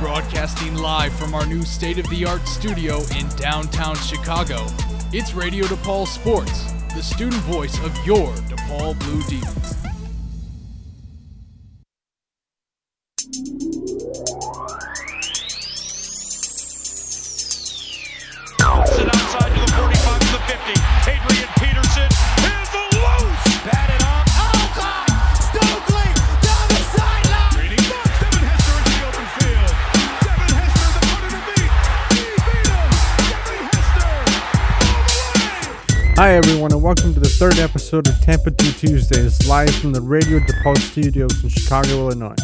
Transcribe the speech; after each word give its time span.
Broadcasting 0.00 0.76
live 0.76 1.12
from 1.12 1.34
our 1.34 1.44
new 1.44 1.64
state 1.64 1.98
of 1.98 2.08
the 2.08 2.24
art 2.24 2.46
studio 2.46 3.00
in 3.18 3.28
downtown 3.30 3.96
Chicago, 3.96 4.64
it's 5.12 5.34
Radio 5.34 5.64
DePaul 5.64 6.06
Sports, 6.06 6.72
the 6.94 7.02
student 7.02 7.42
voice 7.42 7.76
of 7.84 8.06
your 8.06 8.32
DePaul 8.32 8.96
Blue 9.00 9.22
Demons. 9.24 9.77
Hi, 36.18 36.34
everyone, 36.34 36.72
and 36.72 36.82
welcome 36.82 37.14
to 37.14 37.20
the 37.20 37.28
third 37.28 37.60
episode 37.60 38.08
of 38.08 38.20
Tampa 38.20 38.50
2 38.50 38.72
Tuesdays, 38.72 39.46
live 39.46 39.72
from 39.76 39.92
the 39.92 40.00
Radio 40.00 40.40
DePaul 40.40 40.76
studios 40.76 41.44
in 41.44 41.48
Chicago, 41.48 41.90
Illinois. 41.90 42.34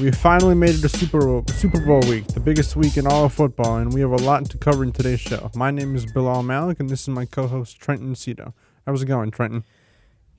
We 0.00 0.10
finally 0.12 0.54
made 0.54 0.76
it 0.76 0.80
to 0.80 0.88
Super 0.88 1.20
Bowl, 1.20 1.44
Super 1.48 1.84
Bowl 1.84 2.00
week, 2.08 2.26
the 2.28 2.40
biggest 2.40 2.74
week 2.74 2.96
in 2.96 3.06
all 3.06 3.26
of 3.26 3.34
football, 3.34 3.76
and 3.76 3.92
we 3.92 4.00
have 4.00 4.12
a 4.12 4.16
lot 4.16 4.46
to 4.46 4.56
cover 4.56 4.82
in 4.82 4.92
today's 4.92 5.20
show. 5.20 5.50
My 5.54 5.70
name 5.70 5.94
is 5.94 6.10
Bilal 6.10 6.42
Malik, 6.42 6.80
and 6.80 6.88
this 6.88 7.02
is 7.02 7.08
my 7.10 7.26
co 7.26 7.48
host, 7.48 7.78
Trenton 7.78 8.14
Cito. 8.14 8.54
How's 8.86 9.02
it 9.02 9.06
going, 9.06 9.30
Trenton? 9.30 9.64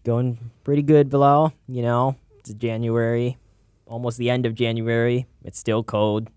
going 0.03 0.49
pretty 0.63 0.81
good, 0.81 1.11
Bilal. 1.11 1.53
You 1.67 1.83
know, 1.83 2.15
it's 2.39 2.55
January, 2.55 3.37
almost 3.85 4.17
the 4.17 4.31
end 4.31 4.47
of 4.47 4.55
January. 4.55 5.27
It's 5.43 5.59
still 5.59 5.83
cold. 5.83 6.27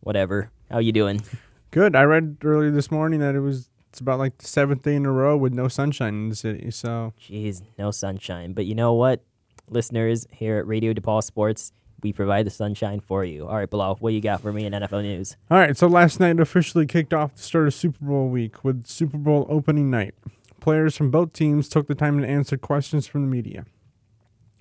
Whatever. 0.00 0.50
How 0.68 0.80
you 0.80 0.90
doing? 0.90 1.22
Good. 1.70 1.94
I 1.94 2.02
read 2.02 2.38
earlier 2.42 2.72
this 2.72 2.90
morning 2.90 3.20
that 3.20 3.36
it 3.36 3.40
was 3.40 3.70
it's 3.96 4.02
about 4.02 4.18
like 4.18 4.36
the 4.36 4.46
seventh 4.46 4.82
day 4.82 4.94
in 4.94 5.06
a 5.06 5.10
row 5.10 5.38
with 5.38 5.54
no 5.54 5.68
sunshine 5.68 6.12
in 6.12 6.28
the 6.28 6.36
city. 6.36 6.70
So 6.70 7.14
Jeez, 7.18 7.62
no 7.78 7.90
sunshine. 7.90 8.52
But 8.52 8.66
you 8.66 8.74
know 8.74 8.92
what, 8.92 9.24
listeners 9.70 10.26
here 10.30 10.58
at 10.58 10.66
Radio 10.66 10.92
DePaul 10.92 11.24
Sports, 11.24 11.72
we 12.02 12.12
provide 12.12 12.44
the 12.44 12.50
sunshine 12.50 13.00
for 13.00 13.24
you. 13.24 13.48
All 13.48 13.56
right, 13.56 13.70
Bilal, 13.70 13.96
what 14.00 14.12
you 14.12 14.20
got 14.20 14.42
for 14.42 14.52
me 14.52 14.66
in 14.66 14.74
NFL 14.74 15.00
news? 15.00 15.38
All 15.50 15.56
right, 15.56 15.74
so 15.74 15.86
last 15.86 16.20
night 16.20 16.38
officially 16.38 16.84
kicked 16.84 17.14
off 17.14 17.36
the 17.36 17.42
start 17.42 17.68
of 17.68 17.72
Super 17.72 18.04
Bowl 18.04 18.28
week 18.28 18.62
with 18.62 18.86
Super 18.86 19.16
Bowl 19.16 19.46
opening 19.48 19.90
night. 19.90 20.14
Players 20.60 20.94
from 20.94 21.10
both 21.10 21.32
teams 21.32 21.66
took 21.66 21.86
the 21.86 21.94
time 21.94 22.20
to 22.20 22.28
answer 22.28 22.58
questions 22.58 23.06
from 23.06 23.22
the 23.22 23.28
media. 23.28 23.64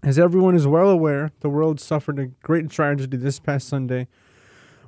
As 0.01 0.17
everyone 0.17 0.55
is 0.55 0.65
well 0.65 0.87
aware, 0.87 1.33
the 1.41 1.49
world 1.49 1.81
suffered 1.81 2.19
a 2.19 2.27
great 2.27 2.69
tragedy 2.69 3.17
this 3.17 3.41
past 3.41 3.67
Sunday 3.67 4.07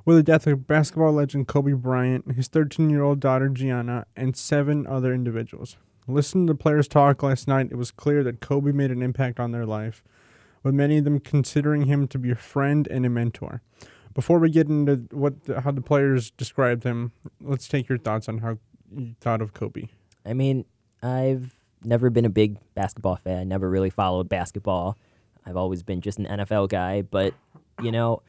with 0.08 0.16
the 0.16 0.22
death 0.22 0.46
of 0.46 0.66
basketball 0.66 1.12
legend 1.12 1.46
Kobe 1.46 1.74
Bryant, 1.74 2.32
his 2.32 2.48
13 2.48 2.88
year 2.88 3.02
old 3.02 3.20
daughter 3.20 3.50
Gianna, 3.50 4.06
and 4.16 4.34
seven 4.34 4.86
other 4.86 5.12
individuals. 5.12 5.76
Listening 6.06 6.46
to 6.46 6.54
the 6.54 6.58
players 6.58 6.88
talk 6.88 7.22
last 7.22 7.46
night, 7.46 7.68
it 7.70 7.76
was 7.76 7.90
clear 7.90 8.24
that 8.24 8.40
Kobe 8.40 8.72
made 8.72 8.90
an 8.90 9.02
impact 9.02 9.38
on 9.38 9.52
their 9.52 9.66
life, 9.66 10.02
with 10.62 10.72
many 10.72 10.96
of 10.96 11.04
them 11.04 11.20
considering 11.20 11.82
him 11.82 12.08
to 12.08 12.18
be 12.18 12.30
a 12.30 12.36
friend 12.36 12.88
and 12.88 13.04
a 13.04 13.10
mentor. 13.10 13.60
Before 14.14 14.38
we 14.38 14.48
get 14.48 14.66
into 14.68 15.06
what 15.10 15.44
the, 15.44 15.60
how 15.60 15.72
the 15.72 15.82
players 15.82 16.30
described 16.30 16.84
him, 16.84 17.12
let's 17.42 17.68
take 17.68 17.86
your 17.86 17.98
thoughts 17.98 18.30
on 18.30 18.38
how 18.38 18.56
you 18.90 19.14
thought 19.20 19.42
of 19.42 19.52
Kobe. 19.52 19.88
I 20.24 20.32
mean, 20.32 20.64
I've 21.02 21.52
never 21.84 22.08
been 22.08 22.24
a 22.24 22.30
big 22.30 22.56
basketball 22.74 23.16
fan, 23.16 23.46
never 23.46 23.68
really 23.68 23.90
followed 23.90 24.30
basketball. 24.30 24.96
I've 25.44 25.58
always 25.58 25.82
been 25.82 26.00
just 26.00 26.18
an 26.18 26.24
NFL 26.24 26.70
guy, 26.70 27.02
but 27.02 27.34
you 27.82 27.92
know, 27.92 28.22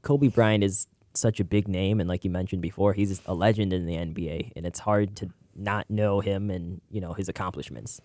Kobe 0.00 0.28
Bryant 0.28 0.64
is 0.64 0.86
such 1.16 1.40
a 1.40 1.44
big 1.44 1.68
name 1.68 2.00
and 2.00 2.08
like 2.08 2.24
you 2.24 2.30
mentioned 2.30 2.62
before, 2.62 2.92
he's 2.92 3.20
a 3.26 3.34
legend 3.34 3.72
in 3.72 3.86
the 3.86 3.94
NBA 3.94 4.52
and 4.56 4.66
it's 4.66 4.80
hard 4.80 5.16
to 5.16 5.30
not 5.54 5.90
know 5.90 6.20
him 6.20 6.50
and, 6.50 6.80
you 6.90 7.00
know, 7.00 7.12
his 7.12 7.28
accomplishments. 7.28 8.00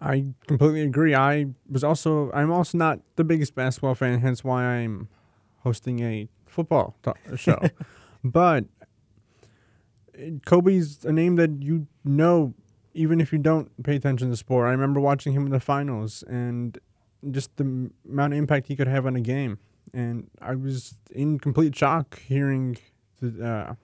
I 0.00 0.26
completely 0.46 0.82
agree. 0.82 1.14
I 1.14 1.46
was 1.70 1.82
also 1.82 2.30
I'm 2.32 2.52
also 2.52 2.76
not 2.76 3.00
the 3.16 3.24
biggest 3.24 3.54
basketball 3.54 3.94
fan, 3.94 4.20
hence 4.20 4.44
why 4.44 4.64
I'm 4.64 5.08
hosting 5.60 6.00
a 6.00 6.28
football 6.46 6.96
talk, 7.02 7.18
show. 7.36 7.60
but 8.24 8.64
Kobe's 10.44 11.04
a 11.04 11.12
name 11.12 11.36
that 11.36 11.62
you 11.62 11.86
know 12.04 12.54
even 12.96 13.20
if 13.20 13.32
you 13.32 13.38
don't 13.38 13.70
pay 13.82 13.96
attention 13.96 14.30
to 14.30 14.36
sport. 14.36 14.66
I 14.66 14.70
remember 14.70 15.00
watching 15.00 15.34
him 15.34 15.46
in 15.46 15.52
the 15.52 15.60
finals 15.60 16.24
and 16.28 16.78
just 17.30 17.54
the 17.56 17.90
amount 18.10 18.32
of 18.32 18.38
impact 18.38 18.68
he 18.68 18.76
could 18.76 18.88
have 18.88 19.06
on 19.06 19.14
a 19.16 19.20
game. 19.20 19.58
And 19.92 20.30
I 20.40 20.54
was 20.54 20.96
in 21.10 21.38
complete 21.38 21.74
shock 21.76 22.20
hearing 22.20 22.76
the, 23.20 23.46
uh, 23.46 23.74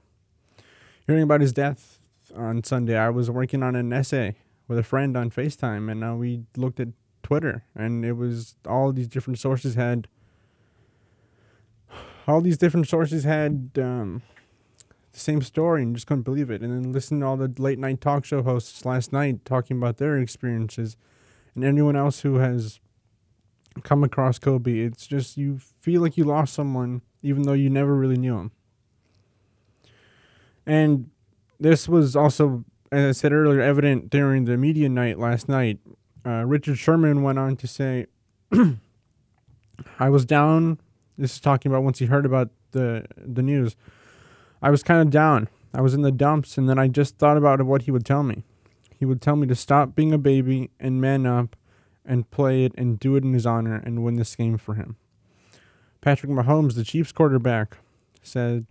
hearing 1.07 1.23
about 1.23 1.41
his 1.41 1.53
death 1.53 1.99
on 2.35 2.65
Sunday. 2.65 2.97
I 2.97 3.11
was 3.11 3.31
working 3.31 3.63
on 3.63 3.75
an 3.77 3.93
essay 3.93 4.37
with 4.69 4.79
a 4.79 4.83
friend 4.83 5.17
on 5.17 5.31
FaceTime, 5.31 5.91
and 5.91 6.01
now 6.01 6.17
we 6.17 6.43
looked 6.57 6.81
at 6.81 6.89
Twitter, 7.23 7.65
and 7.75 8.05
it 8.05 8.13
was 8.13 8.57
all 8.67 8.93
these 8.93 9.09
different 9.09 9.39
sources 9.39 9.75
had 9.75 10.09
all 12.27 12.41
these 12.41 12.57
different 12.57 12.89
sources 12.89 13.25
had 13.25 13.71
um, 13.79 14.23
the 15.13 15.19
same 15.19 15.43
story, 15.43 15.83
and 15.83 15.95
just 15.95 16.07
couldn't 16.07 16.23
believe 16.23 16.51
it. 16.51 16.63
And 16.63 16.73
then 16.73 16.93
listen 16.93 17.21
to 17.21 17.27
all 17.27 17.37
the 17.37 17.53
late 17.59 17.79
night 17.79 18.01
talk 18.01 18.25
show 18.25 18.43
hosts 18.43 18.85
last 18.85 19.13
night 19.13 19.45
talking 19.45 19.77
about 19.77 19.97
their 19.97 20.19
experiences, 20.19 20.97
and 21.55 21.65
anyone 21.65 21.97
else 21.97 22.21
who 22.21 22.37
has 22.37 22.81
come 23.83 24.05
across 24.05 24.39
Kobe. 24.39 24.81
It's 24.81 25.07
just 25.07 25.37
you 25.37 25.59
feel 25.81 26.01
like 26.03 26.17
you 26.17 26.25
lost 26.25 26.55
someone, 26.55 27.03
even 27.23 27.43
though 27.43 27.53
you 27.53 27.71
never 27.71 27.95
really 27.95 28.17
knew 28.17 28.37
him. 28.37 28.51
And 30.67 31.11
this 31.59 31.89
was 31.89 32.15
also, 32.15 32.65
as 32.91 33.17
I 33.17 33.19
said 33.19 33.33
earlier, 33.33 33.61
evident 33.61 34.11
during 34.11 34.45
the 34.45 34.57
media 34.57 34.89
night 34.89 35.19
last 35.19 35.49
night. 35.49 35.79
Uh, 36.25 36.45
Richard 36.47 36.79
Sherman 36.79 37.23
went 37.23 37.39
on 37.39 37.57
to 37.57 37.67
say, 37.67 38.07
I 39.99 40.09
was 40.09 40.25
down. 40.25 40.79
This 41.19 41.35
is 41.35 41.41
talking 41.41 41.71
about 41.71 41.83
once 41.83 41.99
he 41.99 42.07
heard 42.07 42.27
about 42.27 42.51
the 42.71 43.05
the 43.17 43.43
news. 43.43 43.77
I 44.63 44.71
was 44.71 44.83
kind 44.83 45.01
of 45.01 45.11
down. 45.11 45.49
I 45.75 45.81
was 45.81 45.95
in 45.95 46.03
the 46.03 46.13
dumps, 46.13 46.59
and 46.59 46.69
then 46.69 46.79
I 46.79 46.89
just 46.89 47.19
thought 47.19 47.37
about 47.37 47.63
what 47.63 47.83
he 47.83 47.91
would 47.91 48.05
tell 48.05 48.23
me. 48.23 48.45
He 48.99 49.05
would 49.05 49.21
tell 49.21 49.37
me 49.37 49.47
to 49.49 49.55
stop 49.55 49.97
being 49.97 50.13
a 50.13 50.19
baby 50.19 50.71
and 50.79 51.01
man 51.01 51.27
up 51.27 51.57
and 52.05 52.31
play 52.31 52.65
it 52.65 52.73
and 52.77 52.99
do 52.99 53.17
it 53.17 53.25
in 53.25 53.33
his 53.33 53.47
honor 53.47 53.77
and 53.77 54.03
win 54.03 54.17
this 54.17 54.35
game 54.35 54.59
for 54.59 54.75
him. 54.75 54.97
Patrick 56.01 56.33
Mahomes, 56.33 56.75
the 56.75 56.85
Chiefs 56.85 57.13
quarterback, 57.13 57.79
said, 58.23 58.67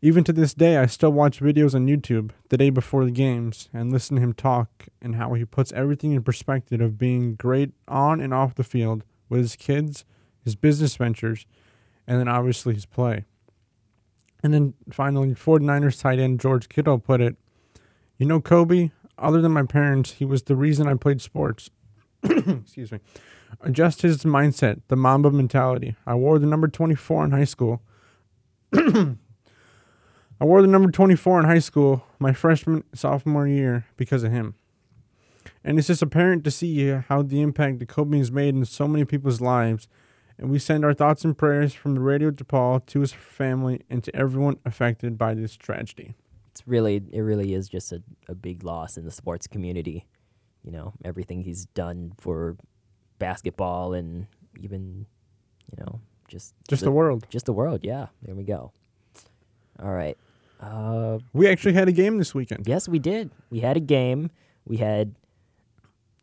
Even 0.00 0.24
to 0.24 0.32
this 0.32 0.54
day, 0.54 0.78
I 0.78 0.86
still 0.86 1.12
watch 1.12 1.40
videos 1.40 1.74
on 1.74 1.86
YouTube 1.86 2.30
the 2.48 2.56
day 2.56 2.70
before 2.70 3.04
the 3.04 3.10
games 3.10 3.68
and 3.72 3.92
listen 3.92 4.16
to 4.16 4.22
him 4.22 4.32
talk 4.32 4.86
and 5.02 5.16
how 5.16 5.34
he 5.34 5.44
puts 5.44 5.72
everything 5.72 6.12
in 6.12 6.22
perspective 6.22 6.80
of 6.80 6.98
being 6.98 7.34
great 7.34 7.72
on 7.86 8.20
and 8.20 8.32
off 8.32 8.54
the 8.54 8.64
field 8.64 9.04
with 9.28 9.40
his 9.40 9.56
kids, 9.56 10.04
his 10.42 10.56
business 10.56 10.96
ventures, 10.96 11.46
and 12.06 12.18
then 12.18 12.28
obviously 12.28 12.74
his 12.74 12.86
play. 12.86 13.24
And 14.42 14.52
then 14.52 14.74
finally, 14.90 15.34
49ers 15.34 16.00
tight 16.00 16.18
end 16.18 16.40
George 16.40 16.68
Kittle 16.68 16.98
put 16.98 17.20
it, 17.20 17.36
You 18.18 18.26
know, 18.26 18.40
Kobe, 18.40 18.90
other 19.18 19.40
than 19.40 19.52
my 19.52 19.62
parents, 19.62 20.12
he 20.12 20.24
was 20.24 20.42
the 20.42 20.56
reason 20.56 20.86
I 20.86 20.94
played 20.94 21.20
sports. 21.20 21.70
Excuse 22.62 22.90
me. 22.90 23.00
Adjust 23.60 24.02
his 24.02 24.24
mindset, 24.24 24.80
the 24.88 24.96
Mamba 24.96 25.30
mentality. 25.30 25.94
I 26.06 26.14
wore 26.14 26.38
the 26.38 26.46
number 26.46 26.68
24 26.68 27.26
in 27.26 27.30
high 27.30 27.44
school. 27.44 27.82
I 28.74 29.16
wore 30.40 30.62
the 30.62 30.68
number 30.68 30.90
24 30.90 31.40
in 31.40 31.44
high 31.46 31.58
school 31.58 32.04
my 32.18 32.32
freshman, 32.32 32.84
sophomore 32.94 33.46
year 33.46 33.86
because 33.96 34.24
of 34.24 34.32
him. 34.32 34.54
And 35.62 35.78
it's 35.78 35.88
just 35.88 36.02
apparent 36.02 36.44
to 36.44 36.50
see 36.50 36.88
how 36.88 37.22
the 37.22 37.40
impact 37.40 37.78
that 37.78 37.88
Kobe 37.88 38.18
has 38.18 38.32
made 38.32 38.54
in 38.54 38.64
so 38.64 38.88
many 38.88 39.04
people's 39.04 39.40
lives. 39.40 39.88
And 40.38 40.50
we 40.50 40.58
send 40.58 40.84
our 40.84 40.94
thoughts 40.94 41.24
and 41.24 41.36
prayers 41.36 41.74
from 41.74 41.94
the 41.94 42.00
Radio 42.00 42.30
DePaul, 42.30 42.84
to 42.86 43.00
his 43.00 43.12
family 43.12 43.82
and 43.88 44.02
to 44.04 44.14
everyone 44.16 44.56
affected 44.64 45.16
by 45.16 45.34
this 45.34 45.56
tragedy. 45.56 46.14
It's 46.50 46.66
really 46.66 47.02
it 47.12 47.20
really 47.20 47.54
is 47.54 47.68
just 47.68 47.92
a, 47.92 48.02
a 48.28 48.34
big 48.34 48.64
loss 48.64 48.96
in 48.96 49.04
the 49.04 49.10
sports 49.10 49.46
community. 49.46 50.06
You 50.64 50.72
know, 50.72 50.94
everything 51.04 51.42
he's 51.42 51.66
done 51.66 52.12
for 52.18 52.56
basketball 53.18 53.92
and 53.92 54.26
even, 54.60 55.06
you 55.70 55.84
know, 55.84 56.00
just 56.28 56.54
Just 56.68 56.82
the 56.84 56.90
world. 56.90 57.26
Just 57.28 57.46
the 57.46 57.52
world, 57.52 57.80
yeah. 57.84 58.06
There 58.22 58.34
we 58.34 58.44
go. 58.44 58.72
All 59.82 59.92
right. 59.92 60.16
Uh, 60.60 61.18
We 61.34 61.48
actually 61.48 61.74
had 61.74 61.88
a 61.88 61.92
game 61.92 62.16
this 62.18 62.34
weekend. 62.34 62.66
yes, 62.66 62.88
we 62.88 62.98
did. 62.98 63.30
We 63.50 63.60
had 63.60 63.76
a 63.76 63.80
game. 63.80 64.30
We 64.64 64.78
had 64.78 65.14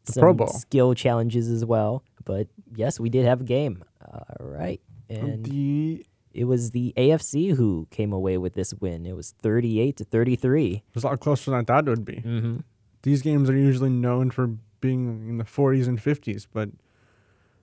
The 0.05 0.13
some 0.13 0.21
Pro 0.21 0.33
Bowl. 0.33 0.47
skill 0.47 0.93
challenges 0.95 1.47
as 1.49 1.63
well. 1.63 2.03
But 2.25 2.47
yes, 2.75 2.99
we 2.99 3.09
did 3.09 3.25
have 3.25 3.41
a 3.41 3.43
game. 3.43 3.83
All 4.11 4.23
right. 4.39 4.81
And 5.09 5.45
The 5.45 6.05
it 6.33 6.45
was 6.45 6.71
the 6.71 6.93
AFC 6.95 7.55
who 7.55 7.87
came 7.91 8.13
away 8.13 8.37
with 8.37 8.53
this 8.53 8.73
win. 8.75 9.05
It 9.05 9.15
was 9.17 9.31
38 9.43 9.97
to 9.97 10.03
33. 10.05 10.73
it 10.75 10.81
was 10.95 11.03
a 11.03 11.07
lot 11.07 11.19
closer 11.19 11.51
than 11.51 11.59
I 11.59 11.63
thought 11.63 11.85
it 11.87 11.89
would 11.91 12.05
be. 12.05 12.15
Mm-hmm. 12.25 12.57
These 13.03 13.21
games 13.21 13.49
are 13.49 13.55
usually 13.57 13.89
known 13.89 14.31
for 14.31 14.47
being 14.79 15.29
in 15.29 15.37
the 15.37 15.43
40s 15.43 15.87
and 15.87 16.01
50s, 16.01 16.47
but 16.51 16.69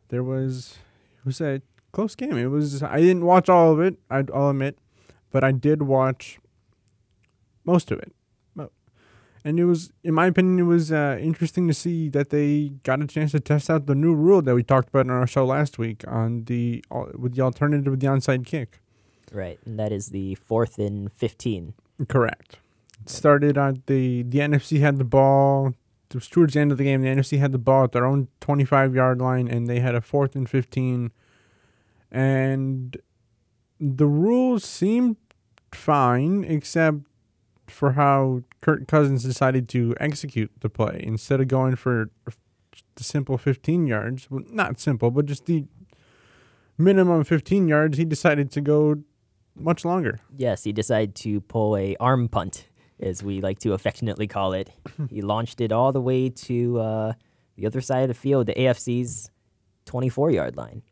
there 0.08 0.22
was 0.22 0.78
it 1.18 1.26
was 1.26 1.40
a 1.40 1.62
close 1.92 2.14
game. 2.14 2.36
It 2.36 2.46
was 2.46 2.82
I 2.82 3.00
didn't 3.00 3.24
watch 3.24 3.48
all 3.48 3.72
of 3.72 3.80
it. 3.80 3.98
I'd, 4.10 4.30
I'll 4.30 4.50
admit, 4.50 4.78
but 5.30 5.44
I 5.44 5.52
did 5.52 5.82
watch 5.82 6.38
most 7.64 7.90
of 7.90 7.98
it. 7.98 8.12
And 9.44 9.58
it 9.58 9.64
was, 9.64 9.92
in 10.04 10.14
my 10.14 10.26
opinion, 10.26 10.58
it 10.58 10.68
was 10.68 10.92
uh, 10.92 11.16
interesting 11.20 11.68
to 11.68 11.74
see 11.74 12.08
that 12.10 12.30
they 12.30 12.72
got 12.82 13.00
a 13.00 13.06
chance 13.06 13.32
to 13.32 13.40
test 13.40 13.70
out 13.70 13.86
the 13.86 13.94
new 13.94 14.14
rule 14.14 14.42
that 14.42 14.54
we 14.54 14.62
talked 14.62 14.88
about 14.88 15.06
in 15.06 15.10
our 15.10 15.26
show 15.26 15.46
last 15.46 15.78
week 15.78 16.04
on 16.06 16.44
the 16.44 16.84
al- 16.90 17.10
with 17.16 17.34
the 17.34 17.42
alternative 17.42 17.90
with 17.90 18.00
the 18.00 18.06
onside 18.06 18.44
kick. 18.44 18.80
Right, 19.32 19.58
and 19.64 19.78
that 19.78 19.92
is 19.92 20.08
the 20.08 20.34
fourth 20.34 20.78
and 20.78 21.12
fifteen. 21.12 21.74
Correct. 22.08 22.58
Started 23.06 23.56
on 23.56 23.82
the 23.86 24.22
the 24.22 24.38
NFC 24.38 24.80
had 24.80 24.98
the 24.98 25.04
ball. 25.04 25.74
It 26.10 26.14
was 26.14 26.28
towards 26.28 26.54
the 26.54 26.60
end 26.60 26.72
of 26.72 26.78
the 26.78 26.84
game. 26.84 27.02
The 27.02 27.08
NFC 27.08 27.38
had 27.38 27.52
the 27.52 27.58
ball 27.58 27.84
at 27.84 27.92
their 27.92 28.06
own 28.06 28.28
25 28.40 28.94
yard 28.94 29.20
line, 29.20 29.48
and 29.48 29.66
they 29.66 29.80
had 29.80 29.94
a 29.94 30.00
fourth 30.00 30.34
and 30.34 30.48
15. 30.48 31.10
And 32.10 32.96
the 33.78 34.06
rules 34.06 34.64
seemed 34.64 35.16
fine, 35.72 36.44
except 36.44 36.98
for 37.66 37.92
how 37.92 38.42
Kirk 38.62 38.86
Cousins 38.88 39.22
decided 39.22 39.68
to 39.70 39.94
execute 40.00 40.50
the 40.60 40.70
play 40.70 41.00
instead 41.02 41.40
of 41.40 41.48
going 41.48 41.76
for 41.76 42.10
the 42.94 43.04
simple 43.04 43.38
15 43.38 43.86
yards. 43.86 44.30
Well, 44.30 44.42
not 44.48 44.80
simple, 44.80 45.10
but 45.10 45.26
just 45.26 45.46
the 45.46 45.64
minimum 46.76 47.24
15 47.24 47.68
yards. 47.68 47.98
He 47.98 48.04
decided 48.04 48.50
to 48.52 48.60
go 48.60 49.02
much 49.54 49.84
longer. 49.84 50.20
Yes, 50.36 50.64
he 50.64 50.72
decided 50.72 51.14
to 51.16 51.40
pull 51.42 51.76
a 51.76 51.96
arm 51.96 52.28
punt, 52.28 52.67
as 53.00 53.22
we 53.22 53.40
like 53.40 53.58
to 53.60 53.72
affectionately 53.72 54.26
call 54.26 54.52
it. 54.52 54.70
he 55.10 55.22
launched 55.22 55.60
it 55.60 55.72
all 55.72 55.92
the 55.92 56.00
way 56.00 56.28
to 56.28 56.80
uh, 56.80 57.12
the 57.56 57.66
other 57.66 57.80
side 57.80 58.02
of 58.02 58.08
the 58.08 58.14
field, 58.14 58.46
the 58.46 58.54
AFC's 58.54 59.30
24 59.86 60.30
yard 60.30 60.56
line. 60.56 60.82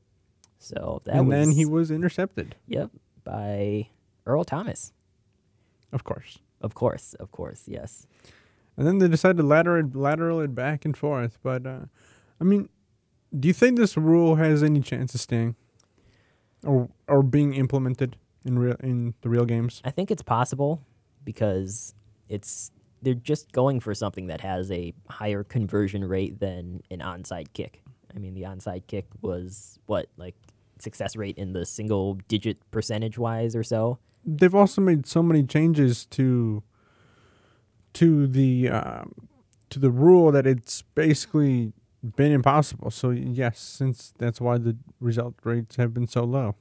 So 0.58 1.02
that 1.04 1.14
and 1.14 1.28
was 1.28 1.36
then 1.36 1.50
he 1.52 1.64
was 1.64 1.90
intercepted, 1.90 2.56
yep 2.66 2.90
by 3.26 3.88
Earl 4.24 4.44
Thomas. 4.44 4.92
of 5.92 6.04
course. 6.04 6.38
Of 6.62 6.74
course, 6.74 7.12
of 7.14 7.30
course, 7.32 7.64
yes. 7.66 8.06
And 8.76 8.86
then 8.86 8.98
they 8.98 9.08
decided 9.08 9.36
to 9.38 9.42
lateral 9.42 9.90
lateral 9.92 10.40
it 10.40 10.54
back 10.54 10.86
and 10.86 10.96
forth. 10.96 11.38
But 11.42 11.66
uh, 11.66 11.80
I 12.40 12.44
mean, 12.44 12.70
do 13.38 13.46
you 13.48 13.52
think 13.54 13.76
this 13.76 13.96
rule 13.96 14.36
has 14.36 14.62
any 14.62 14.80
chance 14.80 15.14
of 15.14 15.20
staying, 15.20 15.54
or 16.64 16.88
or 17.06 17.22
being 17.22 17.52
implemented 17.54 18.16
in 18.44 18.58
real 18.58 18.76
in 18.80 19.14
the 19.20 19.28
real 19.28 19.44
games? 19.44 19.82
I 19.84 19.90
think 19.90 20.10
it's 20.10 20.22
possible 20.22 20.82
because 21.26 21.92
it's 22.30 22.70
they're 23.02 23.12
just 23.12 23.52
going 23.52 23.80
for 23.80 23.94
something 23.94 24.28
that 24.28 24.40
has 24.40 24.72
a 24.72 24.94
higher 25.10 25.44
conversion 25.44 26.02
rate 26.04 26.40
than 26.40 26.82
an 26.90 27.00
onside 27.00 27.52
kick. 27.52 27.82
I 28.14 28.18
mean, 28.18 28.32
the 28.32 28.42
onside 28.42 28.86
kick 28.86 29.06
was 29.20 29.78
what 29.84 30.06
like 30.16 30.34
success 30.78 31.14
rate 31.16 31.36
in 31.36 31.52
the 31.52 31.66
single 31.66 32.14
digit 32.28 32.58
percentage 32.70 33.18
wise 33.18 33.54
or 33.54 33.62
so. 33.62 33.98
They've 34.24 34.54
also 34.54 34.80
made 34.80 35.06
so 35.06 35.22
many 35.22 35.42
changes 35.42 36.06
to 36.06 36.62
to 37.94 38.26
the 38.26 38.70
um, 38.70 39.12
to 39.70 39.78
the 39.78 39.90
rule 39.90 40.32
that 40.32 40.46
it's 40.46 40.82
basically 40.82 41.72
been 42.16 42.32
impossible. 42.32 42.90
So 42.90 43.10
yes, 43.10 43.58
since 43.58 44.14
that's 44.18 44.40
why 44.40 44.58
the 44.58 44.76
result 45.00 45.34
rates 45.44 45.76
have 45.76 45.92
been 45.92 46.06
so 46.06 46.24
low. 46.24 46.56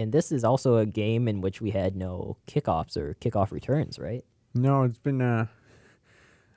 And 0.00 0.12
this 0.12 0.32
is 0.32 0.44
also 0.44 0.78
a 0.78 0.86
game 0.86 1.28
in 1.28 1.42
which 1.42 1.60
we 1.60 1.72
had 1.72 1.94
no 1.94 2.38
kickoffs 2.46 2.96
or 2.96 3.16
kickoff 3.20 3.52
returns, 3.52 3.98
right? 3.98 4.24
No, 4.54 4.82
it's 4.84 4.98
been 4.98 5.20
uh 5.20 5.46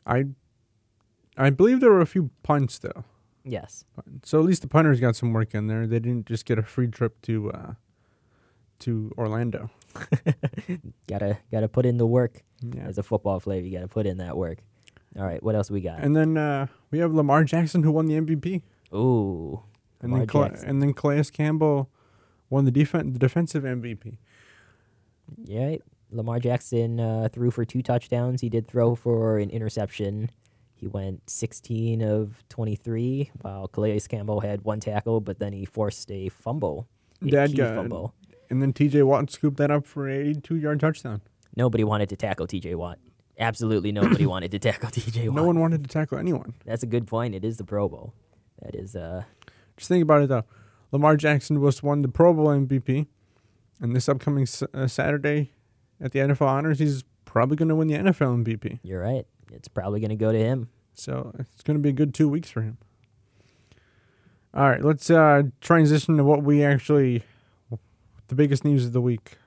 I 0.05 0.27
I 1.37 1.49
believe 1.49 1.81
there 1.81 1.91
were 1.91 1.99
a 1.99 2.05
few 2.05 2.29
punts 2.41 2.79
though. 2.79 3.03
Yes. 3.43 3.83
So 4.23 4.39
at 4.39 4.45
least 4.45 4.61
the 4.61 4.69
punters 4.69 5.01
got 5.01 5.17
some 5.17 5.33
work 5.33 5.53
in 5.53 5.67
there. 5.67 5.85
They 5.85 5.99
didn't 5.99 6.25
just 6.25 6.45
get 6.45 6.57
a 6.57 6.63
free 6.63 6.87
trip 6.87 7.21
to 7.23 7.51
uh 7.51 7.73
to 8.79 9.11
Orlando. 9.17 9.69
Gotta 11.07 11.37
gotta 11.51 11.67
put 11.67 11.85
in 11.85 11.97
the 11.97 12.07
work. 12.07 12.43
Yeah. 12.61 12.83
As 12.83 12.97
a 12.97 13.03
football 13.03 13.39
player, 13.41 13.61
you 13.61 13.71
gotta 13.71 13.89
put 13.89 14.07
in 14.07 14.17
that 14.17 14.37
work. 14.37 14.59
All 15.17 15.25
right, 15.25 15.43
what 15.43 15.53
else 15.53 15.69
we 15.69 15.81
got? 15.81 15.99
And 15.99 16.15
then 16.15 16.37
uh 16.37 16.67
we 16.91 16.99
have 16.99 17.13
Lamar 17.13 17.43
Jackson 17.43 17.83
who 17.83 17.91
won 17.91 18.05
the 18.05 18.15
MVP. 18.15 18.61
Ooh. 18.95 19.61
And 20.01 20.13
Lamar 20.13 20.19
then 20.19 20.27
Cla- 20.27 20.59
and 20.65 20.81
then 20.81 20.93
Calais 20.93 21.25
Campbell 21.25 21.89
won 22.49 22.65
the 22.65 22.71
defen- 22.71 23.13
the 23.13 23.19
defensive 23.19 23.63
MVP. 23.63 24.17
Yeah. 25.43 25.77
Lamar 26.11 26.39
Jackson 26.39 26.99
uh, 26.99 27.27
threw 27.31 27.49
for 27.49 27.65
two 27.65 27.81
touchdowns. 27.81 28.41
He 28.41 28.49
did 28.49 28.67
throw 28.67 28.93
for 28.95 29.39
an 29.39 29.49
interception. 29.49 30.29
He 30.75 30.85
went 30.87 31.27
16 31.29 32.01
of 32.03 32.43
23, 32.49 33.31
while 33.41 33.67
Calais 33.67 34.01
Campbell 34.07 34.41
had 34.41 34.63
one 34.63 34.79
tackle, 34.79 35.21
but 35.21 35.39
then 35.39 35.53
he 35.53 35.65
forced 35.65 36.11
a 36.11 36.29
fumble. 36.29 36.87
A 37.21 37.27
Dad 37.27 37.55
got- 37.55 37.75
fumble. 37.75 38.13
And 38.49 38.61
then 38.61 38.73
TJ 38.73 39.03
Watt 39.03 39.31
scooped 39.31 39.57
that 39.57 39.71
up 39.71 39.87
for 39.87 40.07
a 40.07 40.13
82 40.15 40.55
yard 40.57 40.79
touchdown. 40.79 41.21
Nobody 41.55 41.83
wanted 41.83 42.09
to 42.09 42.15
tackle 42.15 42.45
TJ 42.45 42.75
Watt. 42.75 42.99
Absolutely 43.39 43.91
nobody 43.91 44.25
wanted 44.27 44.51
to 44.51 44.59
tackle 44.59 44.89
TJ 44.89 45.25
Watt. 45.27 45.35
No 45.35 45.43
one 45.45 45.59
wanted 45.59 45.81
to 45.83 45.89
tackle 45.89 46.19
anyone. 46.19 46.53
That's 46.65 46.83
a 46.83 46.85
good 46.85 47.07
point. 47.07 47.33
It 47.33 47.43
is 47.43 47.57
the 47.57 47.63
Pro 47.63 47.89
Bowl. 47.89 48.13
That 48.61 48.75
is 48.75 48.95
uh 48.95 49.23
Just 49.77 49.87
think 49.89 50.03
about 50.03 50.21
it 50.21 50.29
though. 50.29 50.43
Lamar 50.93 51.17
Jackson 51.17 51.59
was 51.59 51.81
won 51.83 52.03
the 52.03 52.07
Pro 52.07 52.33
Bowl 52.33 52.45
MVP, 52.47 53.07
and 53.81 53.95
this 53.95 54.07
upcoming 54.07 54.43
s- 54.43 54.63
uh, 54.73 54.87
Saturday 54.87 55.51
at 55.99 56.11
the 56.11 56.19
NFL 56.19 56.47
Honors, 56.47 56.77
he's 56.79 57.03
probably 57.25 57.57
going 57.57 57.67
to 57.69 57.75
win 57.75 57.87
the 57.87 57.95
NFL 57.95 58.43
MVP. 58.45 58.79
you're 58.83 59.01
right. 59.01 59.25
It's 59.51 59.67
probably 59.67 59.99
going 59.99 60.11
to 60.11 60.15
go 60.15 60.31
to 60.31 60.37
him. 60.37 60.69
So 60.93 61.33
it's 61.39 61.63
going 61.63 61.75
to 61.77 61.81
be 61.81 61.89
a 61.89 61.93
good 61.93 62.13
two 62.13 62.29
weeks 62.29 62.49
for 62.51 62.61
him. 62.61 62.77
All 64.53 64.69
right, 64.69 64.83
let's 64.83 65.09
uh, 65.09 65.43
transition 65.61 66.15
to 66.17 66.23
what 66.23 66.43
we 66.43 66.63
actually, 66.63 67.23
the 68.27 68.35
biggest 68.35 68.63
news 68.63 68.85
of 68.85 68.93
the 68.93 69.01
week. 69.01 69.37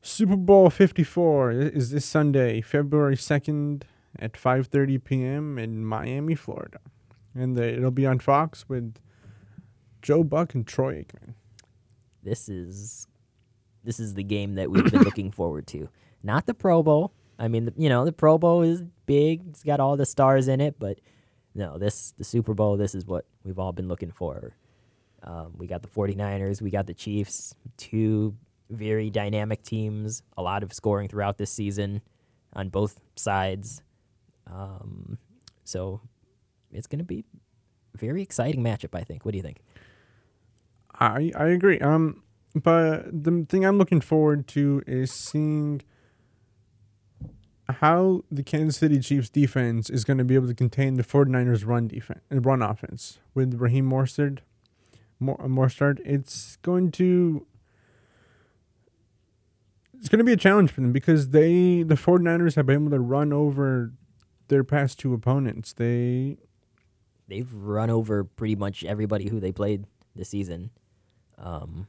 Super 0.00 0.36
Bowl 0.36 0.70
54 0.70 1.50
is 1.50 1.90
this 1.90 2.04
Sunday, 2.04 2.60
February 2.60 3.16
2nd 3.16 3.82
at 4.16 4.34
5:30 4.34 5.02
p.m. 5.02 5.58
in 5.58 5.84
Miami, 5.84 6.36
Florida, 6.36 6.78
and 7.34 7.56
the, 7.56 7.64
it'll 7.76 7.90
be 7.90 8.06
on 8.06 8.20
Fox 8.20 8.68
with 8.68 8.94
Joe 10.06 10.22
Buck 10.22 10.54
and 10.54 10.64
Troy 10.64 11.02
Aikman. 11.02 11.34
this 12.22 12.48
is 12.48 13.08
this 13.82 13.98
is 13.98 14.14
the 14.14 14.22
game 14.22 14.54
that 14.54 14.70
we've 14.70 14.88
been 14.88 15.02
looking 15.10 15.32
forward 15.32 15.66
to. 15.66 15.88
Not 16.22 16.46
the 16.46 16.54
Pro 16.54 16.84
Bowl. 16.84 17.12
I 17.40 17.48
mean, 17.48 17.64
the, 17.64 17.74
you 17.76 17.88
know, 17.88 18.04
the 18.04 18.12
Pro 18.12 18.38
Bowl 18.38 18.62
is 18.62 18.84
big. 19.06 19.42
It's 19.48 19.64
got 19.64 19.80
all 19.80 19.96
the 19.96 20.06
stars 20.06 20.46
in 20.46 20.60
it, 20.60 20.76
but 20.78 21.00
no, 21.56 21.76
this 21.76 22.14
the 22.18 22.22
Super 22.22 22.54
Bowl, 22.54 22.76
this 22.76 22.94
is 22.94 23.04
what 23.04 23.24
we've 23.42 23.58
all 23.58 23.72
been 23.72 23.88
looking 23.88 24.12
for. 24.12 24.54
Um, 25.24 25.54
we 25.56 25.66
got 25.66 25.82
the 25.82 25.88
49ers, 25.88 26.62
we 26.62 26.70
got 26.70 26.86
the 26.86 26.94
Chiefs, 26.94 27.56
two 27.76 28.36
very 28.70 29.10
dynamic 29.10 29.64
teams, 29.64 30.22
a 30.38 30.42
lot 30.42 30.62
of 30.62 30.72
scoring 30.72 31.08
throughout 31.08 31.36
this 31.36 31.50
season 31.50 32.00
on 32.52 32.68
both 32.68 33.00
sides. 33.16 33.82
Um, 34.46 35.18
so 35.64 36.00
it's 36.70 36.86
going 36.86 37.00
to 37.00 37.04
be 37.04 37.24
a 37.92 37.98
very 37.98 38.22
exciting 38.22 38.62
matchup, 38.62 38.94
I 38.94 39.02
think. 39.02 39.24
What 39.24 39.32
do 39.32 39.38
you 39.38 39.42
think? 39.42 39.58
I 40.98 41.32
I 41.36 41.48
agree. 41.48 41.78
Um, 41.80 42.22
but 42.54 43.06
the 43.12 43.46
thing 43.48 43.64
I'm 43.64 43.78
looking 43.78 44.00
forward 44.00 44.48
to 44.48 44.82
is 44.86 45.12
seeing 45.12 45.82
how 47.68 48.22
the 48.30 48.42
Kansas 48.42 48.78
City 48.78 49.00
Chiefs 49.00 49.28
defense 49.28 49.90
is 49.90 50.04
going 50.04 50.18
to 50.18 50.24
be 50.24 50.34
able 50.34 50.46
to 50.46 50.54
contain 50.54 50.94
the 50.94 51.02
49ers 51.02 51.66
run 51.66 51.88
defense 51.88 52.20
and 52.30 52.46
run 52.46 52.62
offense 52.62 53.18
with 53.34 53.54
Raheem. 53.54 53.86
More 53.86 54.06
Mostert, 55.20 56.00
it's 56.04 56.56
going 56.56 56.92
to 56.92 57.46
it's 59.98 60.08
going 60.08 60.18
to 60.18 60.24
be 60.24 60.32
a 60.32 60.36
challenge 60.36 60.70
for 60.70 60.80
them 60.80 60.92
because 60.92 61.30
they 61.30 61.82
the 61.82 61.94
49ers 61.94 62.54
have 62.56 62.66
been 62.66 62.82
able 62.82 62.90
to 62.90 63.00
run 63.00 63.32
over 63.32 63.92
their 64.48 64.64
past 64.64 64.98
two 64.98 65.14
opponents. 65.14 65.72
They 65.72 66.36
they've 67.28 67.52
run 67.52 67.90
over 67.90 68.24
pretty 68.24 68.56
much 68.56 68.84
everybody 68.84 69.28
who 69.28 69.40
they 69.40 69.52
played 69.52 69.86
this 70.14 70.28
season. 70.30 70.70
Um, 71.38 71.86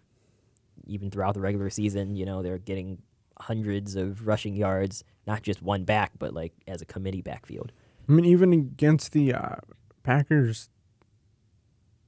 even 0.86 1.12
throughout 1.12 1.34
the 1.34 1.42
regular 1.42 1.70
season, 1.70 2.16
you 2.16 2.26
know, 2.26 2.42
they're 2.42 2.58
getting 2.58 3.02
hundreds 3.40 3.96
of 3.96 4.26
rushing 4.28 4.56
yards, 4.56 5.04
not 5.26 5.44
just 5.44 5.62
one 5.62 5.84
back, 5.84 6.12
but 6.18 6.34
like 6.34 6.54
as 6.68 6.82
a 6.82 6.86
committee 6.86 7.22
backfield. 7.22 7.72
I 8.08 8.12
mean, 8.12 8.26
even 8.26 8.54
against 8.54 9.12
the 9.12 9.34
uh, 9.34 9.56
Packers, 10.04 10.70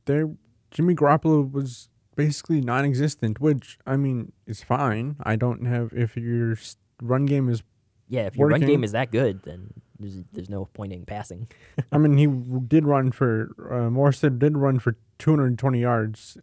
their 0.06 0.30
Jimmy 0.72 0.96
Garoppolo 0.96 1.52
was 1.52 1.90
basically 2.16 2.62
non-existent, 2.62 3.40
which 3.40 3.78
I 3.86 3.98
mean 3.98 4.32
is 4.46 4.64
fine. 4.64 5.16
I 5.24 5.36
don't 5.36 5.66
have 5.66 5.92
if 5.94 6.16
your 6.16 6.58
run 7.02 7.26
game 7.26 7.50
is. 7.50 7.64
Yeah, 8.08 8.22
if 8.22 8.36
your 8.36 8.48
run 8.48 8.62
game 8.62 8.84
is 8.84 8.94
that 8.94 9.12
good, 9.12 9.44
then 9.44 9.74
there's 10.00 10.24
there's 10.32 10.50
no 10.50 10.66
point 10.66 10.94
in 10.94 11.06
passing. 11.06 11.48
I 11.92 11.98
mean, 11.98 12.18
he 12.18 12.28
did 12.68 12.86
run 12.86 13.12
for 13.12 13.52
uh, 13.60 13.90
Mostert 13.90 14.40
did 14.40 14.58
run 14.58 14.80
for 14.80 14.96
220 15.20 15.80
yards, 15.80 16.38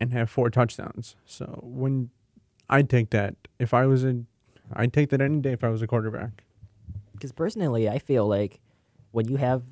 and 0.00 0.12
have 0.12 0.30
four 0.30 0.50
touchdowns. 0.50 1.16
So 1.26 1.60
when 1.62 2.10
I'd 2.68 2.88
take 2.88 3.10
that 3.10 3.34
if 3.58 3.74
I 3.74 3.86
was 3.86 4.04
a, 4.04 4.20
I'd 4.72 4.92
take 4.92 5.10
that 5.10 5.20
any 5.20 5.40
day 5.40 5.52
if 5.52 5.64
I 5.64 5.68
was 5.68 5.82
a 5.82 5.86
quarterback. 5.86 6.44
Because 7.12 7.32
personally, 7.32 7.88
I 7.88 7.98
feel 7.98 8.26
like 8.28 8.60
when 9.10 9.28
you 9.28 9.36
have 9.36 9.62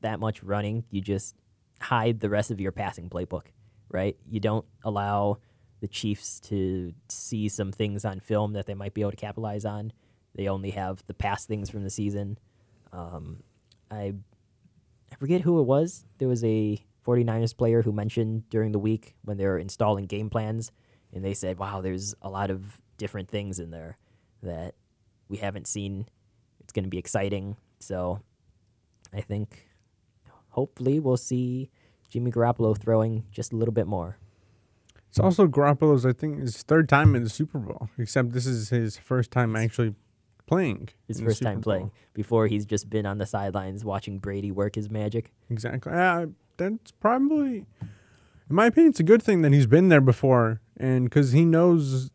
that 0.00 0.18
much 0.18 0.42
running, 0.42 0.84
you 0.90 1.00
just 1.00 1.36
hide 1.80 2.20
the 2.20 2.28
rest 2.28 2.50
of 2.50 2.60
your 2.60 2.72
passing 2.72 3.08
playbook, 3.08 3.46
right? 3.90 4.16
You 4.28 4.40
don't 4.40 4.64
allow 4.84 5.38
the 5.80 5.88
Chiefs 5.88 6.40
to 6.40 6.92
see 7.08 7.48
some 7.48 7.70
things 7.70 8.04
on 8.04 8.18
film 8.20 8.54
that 8.54 8.66
they 8.66 8.74
might 8.74 8.94
be 8.94 9.02
able 9.02 9.12
to 9.12 9.16
capitalize 9.16 9.64
on. 9.64 9.92
They 10.34 10.48
only 10.48 10.70
have 10.70 11.04
the 11.06 11.14
past 11.14 11.46
things 11.46 11.70
from 11.70 11.84
the 11.84 11.90
season. 11.90 12.38
Um, 12.92 13.42
I 13.90 14.14
I 15.10 15.16
forget 15.18 15.42
who 15.42 15.60
it 15.60 15.64
was. 15.64 16.04
There 16.18 16.28
was 16.28 16.44
a 16.44 16.84
49ers 17.08 17.56
player 17.56 17.80
who 17.82 17.92
mentioned 17.92 18.48
during 18.50 18.72
the 18.72 18.78
week 18.78 19.16
when 19.22 19.38
they 19.38 19.46
were 19.46 19.58
installing 19.58 20.04
game 20.04 20.28
plans, 20.28 20.70
and 21.12 21.24
they 21.24 21.32
said, 21.32 21.58
"Wow, 21.58 21.80
there's 21.80 22.14
a 22.20 22.28
lot 22.28 22.50
of 22.50 22.82
different 22.98 23.30
things 23.30 23.58
in 23.58 23.70
there 23.70 23.96
that 24.42 24.74
we 25.28 25.38
haven't 25.38 25.66
seen. 25.66 26.06
It's 26.60 26.72
going 26.72 26.84
to 26.84 26.90
be 26.90 26.98
exciting." 26.98 27.56
So, 27.80 28.20
I 29.14 29.22
think 29.22 29.66
hopefully 30.50 31.00
we'll 31.00 31.16
see 31.16 31.70
Jimmy 32.10 32.30
Garoppolo 32.30 32.76
throwing 32.78 33.24
just 33.30 33.52
a 33.52 33.56
little 33.56 33.74
bit 33.74 33.86
more. 33.86 34.18
It's 35.08 35.18
also 35.18 35.46
Garoppolo's, 35.46 36.04
I 36.04 36.12
think, 36.12 36.40
his 36.40 36.62
third 36.62 36.88
time 36.88 37.14
in 37.14 37.24
the 37.24 37.30
Super 37.30 37.58
Bowl, 37.58 37.88
except 37.98 38.32
this 38.32 38.44
is 38.44 38.68
his 38.68 38.98
first 38.98 39.30
time 39.30 39.56
actually 39.56 39.94
playing. 40.46 40.90
His 41.06 41.20
first 41.20 41.40
time 41.42 41.56
Super 41.56 41.62
playing. 41.62 41.90
Before 42.12 42.46
he's 42.46 42.66
just 42.66 42.90
been 42.90 43.06
on 43.06 43.16
the 43.16 43.24
sidelines 43.24 43.84
watching 43.84 44.18
Brady 44.18 44.50
work 44.50 44.74
his 44.74 44.90
magic. 44.90 45.32
Exactly. 45.48 45.92
Uh, 45.92 46.26
that's 46.58 46.92
probably, 46.92 47.64
in 47.80 48.56
my 48.56 48.66
opinion, 48.66 48.90
it's 48.90 49.00
a 49.00 49.04
good 49.04 49.22
thing 49.22 49.42
that 49.42 49.52
he's 49.52 49.66
been 49.66 49.88
there 49.88 50.00
before, 50.00 50.60
and 50.76 51.04
because 51.04 51.32
he 51.32 51.44
knows 51.44 52.10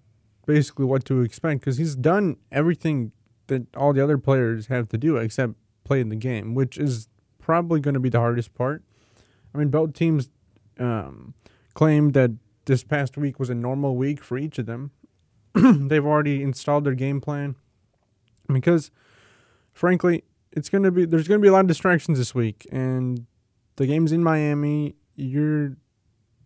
basically 0.45 0.85
what 0.85 1.05
to 1.05 1.21
expect, 1.21 1.61
because 1.61 1.77
he's 1.77 1.95
done 1.95 2.37
everything 2.51 3.11
that 3.47 3.63
all 3.75 3.93
the 3.93 4.03
other 4.03 4.17
players 4.17 4.67
have 4.67 4.87
to 4.89 4.97
do 4.97 5.17
except 5.17 5.53
play 5.83 5.99
in 5.99 6.09
the 6.09 6.15
game, 6.15 6.53
which 6.53 6.77
is 6.77 7.09
probably 7.39 7.79
going 7.79 7.93
to 7.93 7.99
be 7.99 8.09
the 8.09 8.19
hardest 8.19 8.53
part. 8.53 8.83
I 9.53 9.57
mean, 9.57 9.69
both 9.69 9.93
teams 9.93 10.29
um, 10.79 11.33
that 11.75 12.37
this 12.65 12.83
past 12.83 13.17
week 13.17 13.39
was 13.39 13.49
a 13.49 13.55
normal 13.55 13.95
week 13.95 14.23
for 14.23 14.37
each 14.37 14.57
of 14.57 14.65
them. 14.65 14.91
They've 15.53 16.05
already 16.05 16.41
installed 16.41 16.85
their 16.85 16.95
game 16.95 17.21
plan 17.21 17.55
because, 18.51 18.89
frankly, 19.73 20.23
it's 20.51 20.69
going 20.69 20.83
to 20.83 20.91
be 20.91 21.05
there's 21.05 21.27
going 21.27 21.39
to 21.39 21.43
be 21.43 21.49
a 21.49 21.51
lot 21.51 21.61
of 21.61 21.67
distractions 21.67 22.17
this 22.17 22.33
week, 22.33 22.67
and 22.71 23.25
the 23.75 23.87
game's 23.87 24.11
in 24.11 24.23
Miami. 24.23 24.95
You're 25.15 25.77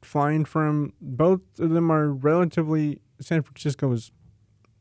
flying 0.01 0.45
from 0.45 0.93
both 1.01 1.41
of 1.59 1.71
them 1.71 1.91
are 1.91 2.09
relatively 2.09 3.01
San 3.19 3.41
Francisco 3.41 3.91
is 3.91 4.11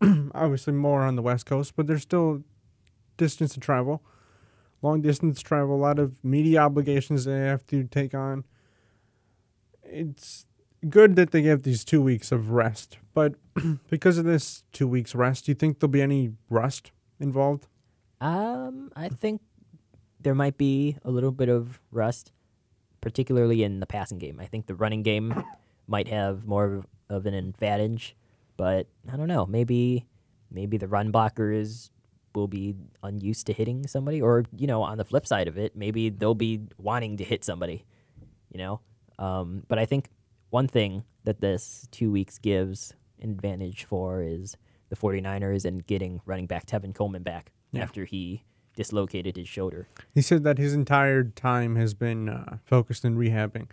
obviously 0.35 0.73
more 0.73 1.03
on 1.03 1.17
the 1.17 1.23
west 1.23 1.47
coast, 1.47 1.75
but 1.75 1.87
there's 1.87 2.03
still 2.03 2.43
distance 3.17 3.55
to 3.55 3.61
travel, 3.61 4.03
long 4.83 5.01
distance 5.01 5.41
travel, 5.41 5.77
a 5.77 5.79
lot 5.79 5.99
of 5.99 6.23
media 6.23 6.61
obligations 6.61 7.25
they 7.25 7.39
have 7.39 7.67
to 7.69 7.85
take 7.85 8.15
on. 8.15 8.45
It's 9.83 10.47
good 10.89 11.17
that 11.17 11.31
they 11.31 11.43
give 11.43 11.63
these 11.63 11.85
two 11.85 12.03
weeks 12.03 12.31
of 12.31 12.51
rest, 12.51 12.99
but 13.15 13.35
because 13.91 14.19
of 14.19 14.25
this 14.25 14.65
two 14.73 14.87
weeks 14.87 15.15
rest, 15.15 15.47
do 15.47 15.53
you 15.53 15.57
think 15.57 15.81
there'll 15.81 15.91
be 15.91 16.03
any 16.03 16.33
rust 16.51 16.93
involved? 17.19 17.67
Um, 18.21 18.93
I 18.95 19.09
think 19.09 19.41
there 20.21 20.35
might 20.35 20.59
be 20.59 20.97
a 21.05 21.11
little 21.11 21.33
bit 21.33 21.49
of 21.49 21.81
rust, 21.91 22.33
particularly 23.11 23.63
in 23.63 23.79
the 23.79 23.87
passing 23.87 24.19
game. 24.19 24.41
I 24.41 24.47
think 24.47 24.67
the 24.67 24.75
running 24.75 25.05
game 25.05 25.45
might 25.87 26.09
have 26.09 26.45
more 26.45 26.83
of- 27.09 27.25
an 27.25 27.35
advantage, 27.35 28.17
but 28.57 28.89
I 29.09 29.17
don't 29.17 29.29
know. 29.29 29.47
Maybe 29.47 30.07
maybe 30.51 30.77
the 30.77 30.89
run 30.89 31.13
blockers 31.13 31.91
will 32.35 32.49
be 32.49 32.75
unused 33.05 33.47
to 33.47 33.53
hitting 33.53 33.87
somebody, 33.87 34.21
or 34.21 34.45
you 34.57 34.67
know, 34.67 34.83
on 34.83 34.99
the 34.99 35.05
flip 35.05 35.25
side 35.25 35.47
of 35.47 35.57
it, 35.57 35.77
maybe 35.77 36.09
they'll 36.11 36.35
be 36.35 36.63
wanting 36.79 37.17
to 37.19 37.23
hit 37.25 37.45
somebody. 37.45 37.85
You 38.53 38.59
know, 38.59 38.81
um, 39.21 39.63
but 39.69 39.79
I 39.79 39.87
think 39.87 40.09
one 40.51 40.67
thing 40.67 41.05
that 41.23 41.41
this 41.41 41.87
two 41.93 42.11
weeks 42.11 42.39
gives 42.39 42.93
an 43.21 43.31
advantage 43.31 43.85
for 43.85 44.21
is 44.21 44.57
the 44.89 44.97
49ers 44.97 45.65
and 45.65 45.87
getting 45.87 46.21
running 46.27 46.47
back 46.47 46.67
Tevin 46.67 46.93
Coleman 46.93 47.23
back 47.23 47.53
Yeah. 47.71 47.83
after 47.85 48.05
he 48.05 48.43
dislocated 48.77 49.37
his 49.37 49.49
shoulder. 49.49 49.89
He 50.15 50.23
said 50.23 50.45
that 50.45 50.59
his 50.59 50.73
entire 50.73 51.25
time 51.25 51.75
has 51.75 51.95
been 51.95 52.29
uh, 52.29 52.59
focused 52.65 53.05
in 53.05 53.17
rehabbing. 53.17 53.67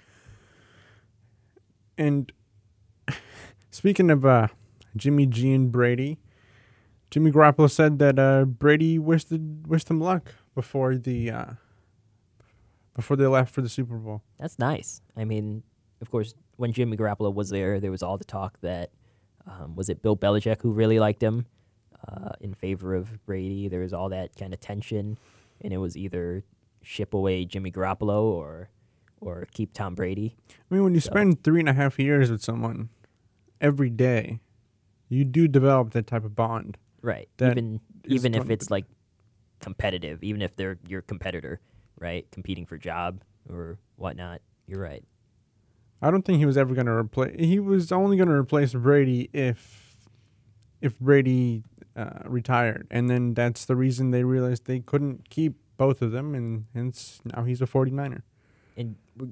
And 1.98 2.32
speaking 3.70 4.10
of 4.10 4.26
uh, 4.26 4.48
Jimmy 4.96 5.28
G 5.28 5.54
and 5.54 5.72
Brady, 5.72 6.18
Jimmy 7.12 7.32
Garoppolo 7.32 7.70
said 7.70 8.00
that 8.00 8.18
uh, 8.18 8.46
Brady 8.46 8.98
wished 8.98 9.28
wished 9.68 9.92
him 9.92 10.00
luck 10.00 10.34
before 10.56 10.96
the 10.96 11.30
uh, 11.30 11.46
before 12.96 13.16
they 13.16 13.28
left 13.28 13.54
for 13.54 13.62
the 13.62 13.70
Super 13.70 13.98
Bowl. 13.98 14.24
That's 14.40 14.58
nice. 14.58 15.02
I 15.16 15.26
mean, 15.26 15.62
of 16.02 16.10
course, 16.10 16.34
when 16.56 16.72
Jimmy 16.72 16.98
Garoppolo 16.98 17.32
was 17.32 17.52
there, 17.52 17.80
there 17.80 17.92
was 17.92 18.02
all 18.02 18.18
the 18.18 18.24
talk 18.24 18.60
that 18.62 18.90
um, 19.46 19.76
was 19.76 19.90
it 19.90 20.02
Bill 20.02 20.18
Belichick 20.18 20.62
who 20.62 20.72
really 20.72 21.00
liked 21.00 21.22
him 21.22 21.46
uh, 22.08 22.32
in 22.40 22.54
favor 22.54 22.96
of 22.96 23.26
Brady. 23.26 23.68
There 23.68 23.82
was 23.82 23.94
all 23.94 24.10
that 24.10 24.36
kind 24.36 24.54
of 24.54 24.60
tension, 24.60 25.18
and 25.62 25.74
it 25.74 25.78
was 25.78 25.96
either 25.98 26.44
ship 26.82 27.14
away 27.14 27.46
Jimmy 27.46 27.72
Garoppolo 27.72 28.24
or 28.24 28.70
or 29.22 29.48
keep 29.54 29.72
Tom 29.74 29.96
Brady. 29.96 30.36
I 30.50 30.74
mean, 30.76 30.84
when 30.84 30.94
you 30.94 31.00
So- 31.00 31.10
spend 31.12 31.44
three 31.44 31.62
and 31.62 31.70
a 31.70 31.74
half 31.74 31.98
years 31.98 32.30
with 32.30 32.42
someone 32.42 32.90
every 33.62 33.90
day, 33.90 34.40
you 35.08 35.24
do 35.24 35.48
develop 35.48 35.92
that 35.92 36.08
type 36.08 36.26
of 36.26 36.36
bond. 36.36 36.78
Right. 37.02 37.30
Even 37.42 37.80
even 38.06 38.36
if 38.36 38.50
it's 38.50 38.70
like 38.70 38.86
competitive, 39.62 40.22
even 40.24 40.42
if 40.42 40.56
they're 40.58 40.78
your 40.88 41.02
competitor, 41.02 41.62
right? 42.00 42.30
Competing 42.32 42.66
for 42.66 42.78
job 42.78 43.22
or 43.50 43.78
whatnot. 43.96 44.42
You're 44.68 44.82
right. 44.82 45.04
I 46.02 46.12
don't 46.12 46.24
think 46.24 46.40
he 46.40 46.46
was 46.46 46.58
ever 46.58 46.74
going 46.74 46.88
to 46.88 46.92
replace. 46.94 47.36
He 47.40 47.60
was 47.60 47.92
only 47.94 48.18
going 48.18 48.28
to 48.28 48.36
replace 48.36 48.74
Brady 48.74 49.30
if 49.32 50.10
if 50.82 51.00
Brady 51.00 51.64
uh, 51.96 52.20
retired, 52.26 52.88
and 52.90 53.10
then 53.10 53.34
that's 53.34 53.66
the 53.66 53.76
reason 53.76 54.12
they 54.12 54.24
realized 54.24 54.66
they 54.66 54.80
couldn't 54.80 55.30
keep 55.30 55.56
both 55.78 56.02
of 56.02 56.12
them, 56.12 56.34
and 56.36 56.66
hence 56.74 57.22
now 57.26 57.44
he's 57.44 57.62
a 57.62 57.68
49er. 57.68 58.22
and 58.78 58.96
we're 59.18 59.30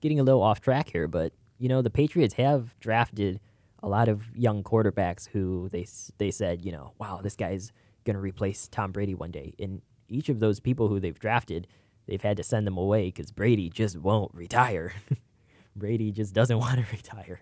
getting 0.00 0.20
a 0.20 0.22
little 0.22 0.42
off 0.42 0.60
track 0.60 0.90
here, 0.90 1.08
but 1.08 1.32
you 1.58 1.68
know 1.68 1.82
the 1.82 1.90
Patriots 1.90 2.34
have 2.34 2.78
drafted 2.80 3.40
a 3.84 3.88
lot 3.88 4.08
of 4.08 4.34
young 4.34 4.62
quarterbacks 4.62 5.28
who 5.28 5.68
they 5.70 5.86
they 6.18 6.30
said, 6.30 6.64
you 6.64 6.72
know, 6.72 6.92
wow, 6.98 7.20
this 7.22 7.36
guy's 7.36 7.70
going 8.04 8.14
to 8.14 8.20
replace 8.20 8.66
Tom 8.66 8.92
Brady 8.92 9.14
one 9.14 9.30
day. 9.30 9.54
And 9.58 9.82
each 10.08 10.28
of 10.28 10.40
those 10.40 10.58
people 10.58 10.88
who 10.88 10.98
they've 10.98 11.18
drafted, 11.18 11.66
they've 12.06 12.22
had 12.22 12.38
to 12.38 12.42
send 12.42 12.66
them 12.66 12.78
away 12.78 13.06
because 13.06 13.30
Brady 13.30 13.68
just 13.68 13.98
won't 13.98 14.34
retire. 14.34 14.92
Brady 15.76 16.12
just 16.12 16.34
doesn't 16.34 16.58
want 16.64 16.76
to 16.76 16.86
retire. 16.90 17.40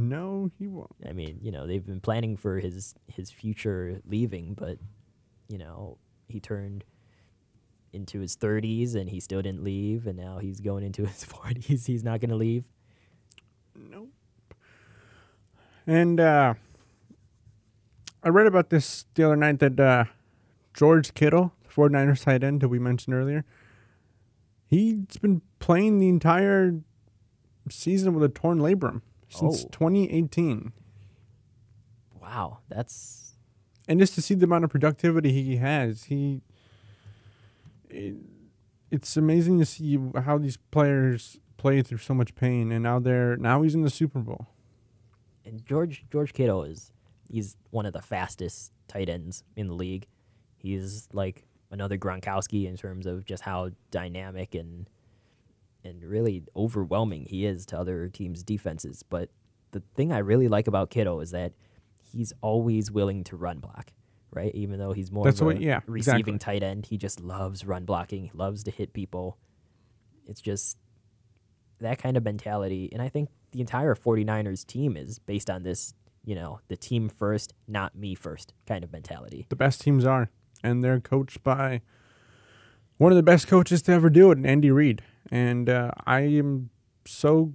No, 0.00 0.48
he 0.56 0.68
won't. 0.68 0.94
I 1.04 1.12
mean, 1.12 1.40
you 1.42 1.50
know, 1.50 1.66
they've 1.66 1.84
been 1.84 2.00
planning 2.00 2.36
for 2.36 2.60
his 2.60 2.94
his 3.08 3.32
future 3.32 4.00
leaving, 4.06 4.54
but 4.54 4.78
you 5.48 5.58
know, 5.58 5.98
he 6.28 6.38
turned 6.38 6.84
into 7.92 8.20
his 8.20 8.36
30s 8.36 8.94
and 8.94 9.10
he 9.10 9.18
still 9.18 9.42
didn't 9.42 9.64
leave 9.64 10.06
and 10.06 10.16
now 10.16 10.38
he's 10.38 10.60
going 10.60 10.84
into 10.84 11.04
his 11.04 11.24
40s. 11.28 11.86
He's 11.86 12.04
not 12.04 12.20
going 12.20 12.30
to 12.30 12.36
leave. 12.36 12.62
Nope. 13.74 14.10
And 15.84 16.20
uh, 16.20 16.54
I 18.22 18.28
read 18.28 18.46
about 18.46 18.70
this 18.70 19.04
the 19.14 19.24
other 19.24 19.36
night 19.36 19.58
that 19.58 19.80
uh, 19.80 20.04
George 20.74 21.12
Kittle, 21.14 21.52
the 21.64 21.70
49ers 21.70 22.22
tight 22.22 22.44
end 22.44 22.60
that 22.60 22.68
we 22.68 22.78
mentioned 22.78 23.16
earlier, 23.16 23.44
he's 24.68 25.16
been 25.20 25.42
playing 25.58 25.98
the 25.98 26.08
entire 26.08 26.82
season 27.68 28.14
with 28.14 28.22
a 28.22 28.28
torn 28.28 28.58
labrum 28.60 29.02
since 29.28 29.64
Oh. 29.64 29.68
2018. 29.72 30.72
Wow, 32.20 32.58
that's 32.68 33.34
And 33.86 33.98
just 33.98 34.14
to 34.14 34.22
see 34.22 34.34
the 34.34 34.44
amount 34.44 34.64
of 34.64 34.70
productivity 34.70 35.32
he 35.32 35.56
has, 35.56 36.04
he. 36.04 36.42
It, 37.88 38.16
it's 38.90 39.16
amazing 39.16 39.58
to 39.58 39.64
see 39.66 39.98
how 40.14 40.38
these 40.38 40.56
players 40.56 41.38
play 41.56 41.82
through 41.82 41.98
so 41.98 42.14
much 42.14 42.34
pain, 42.34 42.70
and 42.72 42.82
now 42.82 42.98
they're 42.98 43.36
now 43.36 43.62
he's 43.62 43.74
in 43.74 43.82
the 43.82 43.90
Super 43.90 44.20
Bowl. 44.20 44.46
and 45.44 45.64
George 45.66 46.04
George 46.10 46.32
Kittle 46.34 46.64
is 46.64 46.92
he's 47.30 47.56
one 47.70 47.86
of 47.86 47.92
the 47.92 48.02
fastest 48.02 48.72
tight 48.88 49.08
ends 49.08 49.42
in 49.56 49.68
the 49.68 49.74
league. 49.74 50.06
He's 50.56 51.08
like 51.12 51.44
another 51.70 51.96
Gronkowski 51.98 52.66
in 52.66 52.76
terms 52.76 53.06
of 53.06 53.24
just 53.24 53.42
how 53.42 53.70
dynamic 53.90 54.54
and 54.54 54.88
and 55.84 56.02
really 56.04 56.44
overwhelming 56.56 57.24
he 57.26 57.46
is 57.46 57.64
to 57.66 57.78
other 57.78 58.08
teams' 58.08 58.42
defenses. 58.42 59.02
But 59.02 59.30
the 59.70 59.82
thing 59.94 60.12
I 60.12 60.18
really 60.18 60.48
like 60.48 60.66
about 60.66 60.90
Kittle 60.90 61.20
is 61.20 61.30
that 61.30 61.52
he's 62.02 62.32
always 62.40 62.90
willing 62.90 63.22
to 63.24 63.36
run 63.36 63.58
block, 63.60 63.92
right? 64.30 64.54
Even 64.54 64.78
though 64.78 64.92
he's 64.92 65.10
more 65.12 65.24
That's 65.24 65.40
of 65.40 65.46
what- 65.46 65.56
a 65.58 65.62
yeah, 65.62 65.80
receiving 65.86 66.34
exactly. 66.34 66.38
tight 66.38 66.62
end, 66.62 66.86
he 66.86 66.96
just 66.96 67.20
loves 67.20 67.64
run 67.64 67.84
blocking. 67.84 68.24
He 68.24 68.30
loves 68.34 68.64
to 68.64 68.70
hit 68.70 68.92
people. 68.92 69.38
It's 70.26 70.40
just 70.40 70.76
that 71.80 71.98
kind 71.98 72.16
of 72.16 72.24
mentality. 72.24 72.88
And 72.92 73.00
I 73.00 73.08
think 73.08 73.28
the 73.52 73.60
entire 73.60 73.94
49ers 73.94 74.66
team 74.66 74.96
is 74.96 75.18
based 75.18 75.48
on 75.48 75.62
this, 75.62 75.94
you 76.24 76.34
know, 76.34 76.60
the 76.68 76.76
team 76.76 77.08
first, 77.08 77.54
not 77.66 77.94
me 77.94 78.14
first 78.14 78.52
kind 78.66 78.82
of 78.84 78.92
mentality. 78.92 79.46
the 79.48 79.56
best 79.56 79.80
teams 79.80 80.04
are, 80.04 80.30
and 80.62 80.82
they're 80.82 81.00
coached 81.00 81.42
by 81.42 81.80
one 82.98 83.12
of 83.12 83.16
the 83.16 83.22
best 83.22 83.46
coaches 83.46 83.80
to 83.82 83.92
ever 83.92 84.10
do 84.10 84.30
it, 84.32 84.44
Andy 84.44 84.70
Reid. 84.70 85.02
And 85.30 85.68
uh, 85.68 85.90
I 86.06 86.20
am 86.20 86.70
so 87.04 87.54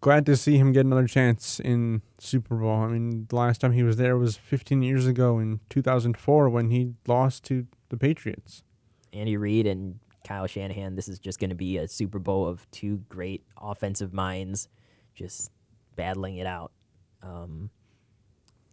glad 0.00 0.26
to 0.26 0.36
see 0.36 0.58
him 0.58 0.72
get 0.72 0.84
another 0.84 1.06
chance 1.06 1.58
in 1.58 2.02
Super 2.18 2.56
Bowl. 2.56 2.82
I 2.82 2.88
mean, 2.88 3.26
the 3.28 3.36
last 3.36 3.60
time 3.60 3.72
he 3.72 3.82
was 3.82 3.96
there 3.96 4.16
was 4.16 4.36
15 4.36 4.82
years 4.82 5.06
ago 5.06 5.38
in 5.38 5.60
2004 5.70 6.48
when 6.50 6.70
he 6.70 6.92
lost 7.06 7.44
to 7.44 7.66
the 7.88 7.96
Patriots. 7.96 8.62
Andy 9.12 9.36
Reid 9.36 9.66
and 9.66 9.98
Kyle 10.24 10.46
Shanahan, 10.46 10.94
this 10.94 11.08
is 11.08 11.18
just 11.18 11.38
going 11.38 11.50
to 11.50 11.56
be 11.56 11.78
a 11.78 11.88
Super 11.88 12.18
Bowl 12.18 12.46
of 12.46 12.70
two 12.70 12.98
great 13.08 13.44
offensive 13.60 14.12
minds 14.12 14.68
just 15.14 15.50
battling 15.96 16.36
it 16.36 16.46
out. 16.46 16.72
Um, 17.22 17.70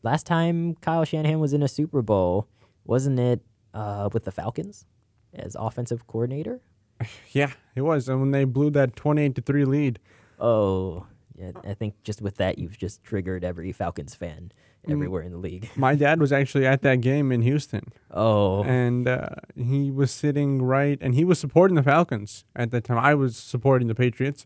last 0.03 0.25
time 0.25 0.75
Kyle 0.75 1.05
Shanahan 1.05 1.39
was 1.39 1.53
in 1.53 1.63
a 1.63 1.67
Super 1.67 2.01
Bowl, 2.01 2.47
wasn't 2.83 3.19
it 3.19 3.41
uh, 3.73 4.09
with 4.11 4.25
the 4.25 4.31
Falcons 4.31 4.85
as 5.33 5.55
offensive 5.57 6.07
coordinator? 6.07 6.61
Yeah, 7.31 7.51
it 7.75 7.81
was. 7.81 8.09
And 8.09 8.19
when 8.19 8.31
they 8.31 8.43
blew 8.43 8.69
that 8.71 8.95
28 8.95 9.35
to 9.35 9.41
3 9.41 9.65
lead, 9.65 9.99
Oh, 10.39 11.05
yeah, 11.37 11.51
I 11.63 11.73
think 11.73 11.95
just 12.03 12.21
with 12.21 12.37
that, 12.37 12.57
you've 12.57 12.77
just 12.77 13.03
triggered 13.03 13.43
every 13.43 13.71
Falcons 13.71 14.15
fan 14.15 14.51
everywhere 14.87 15.21
in 15.21 15.31
the 15.31 15.37
league. 15.37 15.69
my 15.75 15.95
dad 15.95 16.19
was 16.19 16.31
actually 16.31 16.65
at 16.65 16.81
that 16.81 17.01
game 17.01 17.31
in 17.31 17.41
Houston. 17.41 17.91
Oh, 18.09 18.63
and 18.63 19.07
uh, 19.07 19.29
he 19.55 19.91
was 19.91 20.11
sitting 20.11 20.61
right, 20.61 20.97
and 21.01 21.15
he 21.15 21.23
was 21.23 21.39
supporting 21.39 21.75
the 21.75 21.83
Falcons 21.83 22.43
at 22.55 22.71
that 22.71 22.83
time. 22.83 22.97
I 22.97 23.13
was 23.15 23.37
supporting 23.37 23.87
the 23.87 23.95
Patriots, 23.95 24.45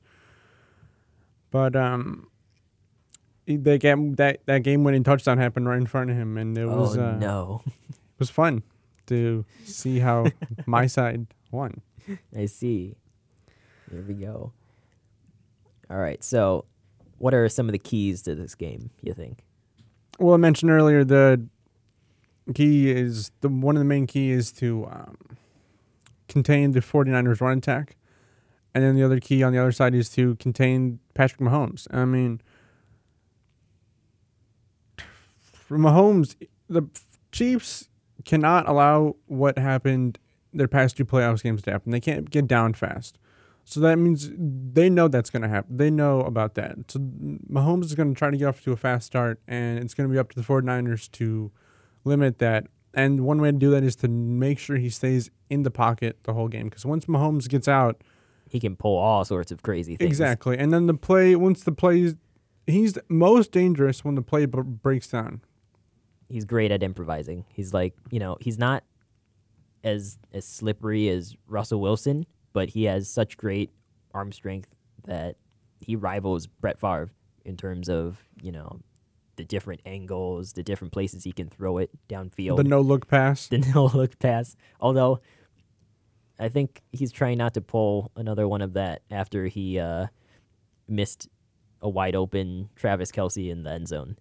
but 1.51 1.75
um, 1.75 2.27
he- 3.45 3.57
that 3.57 3.79
game 3.79 4.15
that 4.15 4.45
that 4.45 4.63
game 4.63 4.83
winning 4.83 5.03
touchdown 5.03 5.37
happened 5.37 5.67
right 5.67 5.77
in 5.77 5.85
front 5.87 6.09
of 6.11 6.17
him, 6.17 6.37
and 6.37 6.57
it 6.57 6.63
oh 6.63 6.75
was 6.77 6.97
uh, 6.97 7.15
no. 7.15 7.61
it 7.65 8.19
was 8.19 8.29
fun 8.29 8.63
to 9.07 9.45
see 9.63 9.99
how 9.99 10.25
my 10.65 10.87
side 10.87 11.27
won. 11.51 11.81
I 12.37 12.45
see. 12.45 12.95
Here 13.91 14.03
we 14.07 14.13
go. 14.13 14.51
All 15.89 15.97
right. 15.97 16.23
So, 16.23 16.65
what 17.17 17.33
are 17.33 17.47
some 17.49 17.67
of 17.67 17.73
the 17.73 17.79
keys 17.79 18.21
to 18.23 18.35
this 18.35 18.55
game? 18.55 18.89
You 19.01 19.13
think? 19.13 19.43
Well, 20.19 20.33
I 20.33 20.37
mentioned 20.37 20.71
earlier 20.71 21.03
the 21.03 21.45
key 22.53 22.91
is 22.91 23.31
the 23.41 23.49
one 23.49 23.75
of 23.75 23.79
the 23.79 23.85
main 23.85 24.07
key 24.07 24.31
is 24.31 24.51
to 24.53 24.87
um, 24.91 25.17
contain 26.27 26.71
the 26.71 26.79
49ers 26.79 27.41
run 27.41 27.57
attack. 27.57 27.95
And 28.73 28.83
then 28.83 28.95
the 28.95 29.03
other 29.03 29.19
key 29.19 29.41
on 29.41 29.53
the 29.53 29.59
other 29.59 29.71
side 29.71 29.95
is 29.95 30.09
to 30.11 30.35
contain 30.35 30.99
Patrick 31.13 31.39
Mahomes. 31.39 31.87
I 31.93 32.03
mean, 32.03 32.41
for 35.53 35.77
Mahomes, 35.77 36.35
the 36.69 36.83
Chiefs 37.31 37.87
cannot 38.25 38.67
allow 38.67 39.15
what 39.27 39.57
happened 39.57 40.19
their 40.55 40.67
past 40.67 40.97
two 40.97 41.05
playoffs 41.05 41.43
games 41.43 41.61
to 41.63 41.71
happen. 41.71 41.91
They 41.91 41.99
can't 41.99 42.29
get 42.29 42.47
down 42.47 42.73
fast. 42.73 43.17
So 43.67 43.79
that 43.79 43.97
means 43.97 44.29
they 44.37 44.89
know 44.89 45.07
that's 45.07 45.29
going 45.31 45.41
to 45.41 45.47
happen. 45.49 45.77
They 45.77 45.89
know 45.89 46.21
about 46.21 46.53
that. 46.53 46.75
So 46.91 46.99
Mahomes 46.99 47.85
is 47.85 47.95
going 47.95 48.13
to 48.13 48.17
try 48.17 48.29
to 48.29 48.37
get 48.37 48.45
off 48.45 48.61
to 48.63 48.71
a 48.71 48.75
fast 48.77 49.07
start, 49.07 49.39
and 49.47 49.79
it's 49.79 49.93
going 49.95 50.07
to 50.07 50.13
be 50.13 50.19
up 50.19 50.29
to 50.33 50.35
the 50.39 50.45
49ers 50.45 51.09
to 51.13 51.51
limit 52.03 52.37
that. 52.39 52.67
And 52.93 53.21
one 53.21 53.41
way 53.41 53.51
to 53.51 53.57
do 53.57 53.71
that 53.71 53.83
is 53.83 53.95
to 53.97 54.07
make 54.07 54.59
sure 54.59 54.77
he 54.77 54.89
stays 54.89 55.31
in 55.49 55.63
the 55.63 55.71
pocket 55.71 56.17
the 56.23 56.33
whole 56.33 56.47
game. 56.47 56.69
Because 56.69 56.85
once 56.85 57.05
Mahomes 57.05 57.49
gets 57.49 57.67
out, 57.67 58.01
He 58.49 58.59
can 58.59 58.75
pull 58.75 58.97
all 58.97 59.25
sorts 59.25 59.51
of 59.51 59.63
crazy 59.63 59.95
things. 59.95 60.07
exactly, 60.07 60.57
and 60.57 60.71
then 60.71 60.85
the 60.85 60.93
play 60.93 61.35
once 61.35 61.63
the 61.63 61.71
play, 61.71 62.13
he's 62.67 62.97
most 63.09 63.51
dangerous 63.51 64.05
when 64.05 64.13
the 64.13 64.21
play 64.21 64.45
b- 64.45 64.59
breaks 64.61 65.07
down. 65.07 65.41
He's 66.29 66.45
great 66.45 66.71
at 66.71 66.83
improvising. 66.83 67.45
He's 67.51 67.73
like, 67.73 67.95
you 68.11 68.19
know, 68.19 68.37
he's 68.39 68.57
not 68.59 68.83
as 69.85 70.17
as 70.33 70.45
slippery 70.45 71.07
as 71.07 71.35
Russell 71.47 71.79
Wilson, 71.79 72.25
but 72.51 72.69
he 72.69 72.83
has 72.85 73.09
such 73.09 73.37
great 73.37 73.69
arm 74.13 74.33
strength 74.33 74.69
that 75.05 75.37
he 75.79 75.95
rivals 75.95 76.47
Brett 76.47 76.79
Favre 76.79 77.11
in 77.45 77.55
terms 77.55 77.87
of, 77.87 78.27
you 78.41 78.51
know, 78.51 78.81
the 79.35 79.43
different 79.43 79.81
angles, 79.85 80.53
the 80.53 80.63
different 80.63 80.91
places 80.91 81.23
he 81.23 81.31
can 81.31 81.47
throw 81.47 81.77
it 81.77 81.91
downfield. 82.09 82.57
The 82.57 82.63
no 82.63 82.81
look 82.81 83.07
pass. 83.07 83.47
the 83.49 83.59
no 83.59 83.85
look 83.85 84.17
pass. 84.19 84.55
Although 84.81 85.19
I 86.39 86.49
think 86.49 86.81
he's 86.91 87.11
trying 87.11 87.37
not 87.37 87.53
to 87.53 87.61
pull 87.61 88.11
another 88.15 88.47
one 88.47 88.61
of 88.61 88.73
that 88.73 89.03
after 89.11 89.45
he 89.45 89.79
uh, 89.79 90.07
missed 90.87 91.29
a 91.81 91.89
wide 91.89 92.15
open 92.15 92.69
Travis 92.75 93.11
Kelce 93.11 93.49
in 93.49 93.63
the 93.63 93.71
end 93.71 93.87
zone 93.87 94.17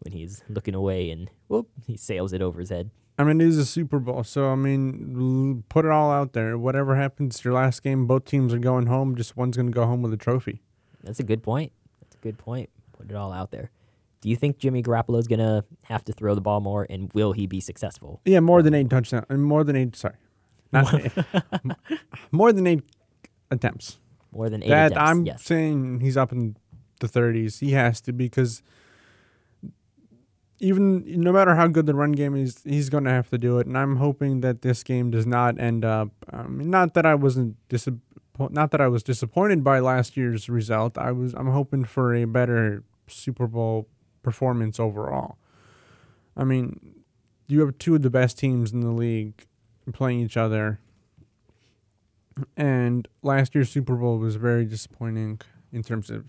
when 0.00 0.12
he's 0.12 0.44
looking 0.48 0.74
away 0.74 1.10
and 1.10 1.30
whoop, 1.48 1.68
he 1.86 1.96
sails 1.96 2.34
it 2.34 2.42
over 2.42 2.60
his 2.60 2.68
head. 2.68 2.90
I 3.18 3.24
mean, 3.24 3.40
it 3.40 3.46
is 3.46 3.56
a 3.56 3.64
Super 3.64 3.98
Bowl, 3.98 4.24
so 4.24 4.50
I 4.50 4.56
mean, 4.56 5.64
put 5.68 5.84
it 5.84 5.90
all 5.90 6.10
out 6.10 6.34
there. 6.34 6.58
Whatever 6.58 6.96
happens, 6.96 7.42
your 7.44 7.54
last 7.54 7.82
game, 7.82 8.06
both 8.06 8.26
teams 8.26 8.52
are 8.52 8.58
going 8.58 8.86
home. 8.86 9.16
Just 9.16 9.36
one's 9.36 9.56
going 9.56 9.68
to 9.68 9.72
go 9.72 9.86
home 9.86 10.02
with 10.02 10.12
a 10.12 10.18
trophy. 10.18 10.62
That's 11.02 11.20
a 11.20 11.24
good 11.24 11.42
point. 11.42 11.72
That's 12.02 12.16
a 12.16 12.18
good 12.18 12.36
point. 12.36 12.68
Put 12.92 13.10
it 13.10 13.16
all 13.16 13.32
out 13.32 13.50
there. 13.52 13.70
Do 14.20 14.30
you 14.30 14.36
think 14.36 14.58
Jimmy 14.58 14.82
Garoppolo's 14.82 15.28
gonna 15.28 15.64
have 15.82 16.04
to 16.06 16.12
throw 16.12 16.34
the 16.34 16.40
ball 16.40 16.60
more, 16.60 16.86
and 16.88 17.12
will 17.12 17.32
he 17.32 17.46
be 17.46 17.60
successful? 17.60 18.20
Yeah, 18.24 18.40
more 18.40 18.62
than 18.62 18.74
eight 18.74 18.90
touchdowns. 18.90 19.26
and 19.28 19.44
More 19.44 19.62
than 19.62 19.76
eight. 19.76 19.94
Sorry, 19.94 20.16
not 20.72 20.92
eight. 20.94 21.12
more 22.32 22.52
than 22.52 22.66
eight 22.66 22.82
attempts. 23.50 23.98
More 24.32 24.50
than 24.50 24.62
eight 24.62 24.70
that 24.70 24.92
attempts? 24.92 25.10
I'm 25.10 25.26
yes. 25.26 25.42
saying 25.44 26.00
he's 26.00 26.16
up 26.16 26.32
in 26.32 26.56
the 27.00 27.06
30s. 27.08 27.60
He 27.60 27.72
has 27.72 28.00
to 28.02 28.12
because 28.12 28.62
even 30.58 31.04
no 31.20 31.32
matter 31.32 31.54
how 31.54 31.66
good 31.66 31.86
the 31.86 31.94
run 31.94 32.12
game 32.12 32.34
is, 32.34 32.62
he's 32.64 32.88
going 32.88 33.04
to 33.04 33.10
have 33.10 33.28
to 33.30 33.38
do 33.38 33.58
it. 33.58 33.66
And 33.66 33.76
I'm 33.76 33.96
hoping 33.96 34.40
that 34.40 34.62
this 34.62 34.82
game 34.82 35.10
does 35.10 35.26
not 35.26 35.60
end 35.60 35.84
up. 35.84 36.10
Mean, 36.48 36.70
not 36.70 36.94
that 36.94 37.04
I 37.04 37.14
wasn't 37.14 37.56
disappointed. 37.68 38.02
Not 38.54 38.70
that 38.70 38.82
I 38.82 38.88
was 38.88 39.02
disappointed 39.02 39.64
by 39.64 39.78
last 39.80 40.16
year's 40.16 40.48
result. 40.48 40.98
I 40.98 41.10
was. 41.12 41.34
I'm 41.34 41.50
hoping 41.50 41.84
for 41.84 42.14
a 42.14 42.26
better 42.26 42.82
Super 43.06 43.46
Bowl 43.46 43.88
performance 44.22 44.78
overall. 44.78 45.38
I 46.36 46.44
mean, 46.44 46.96
you 47.48 47.60
have 47.60 47.78
two 47.78 47.94
of 47.94 48.02
the 48.02 48.10
best 48.10 48.38
teams 48.38 48.72
in 48.72 48.80
the 48.80 48.90
league 48.90 49.46
playing 49.92 50.20
each 50.20 50.36
other. 50.36 50.80
And 52.56 53.08
last 53.22 53.54
year's 53.54 53.70
Super 53.70 53.96
Bowl 53.96 54.18
was 54.18 54.36
very 54.36 54.66
disappointing 54.66 55.40
in 55.72 55.82
terms 55.82 56.10
of 56.10 56.26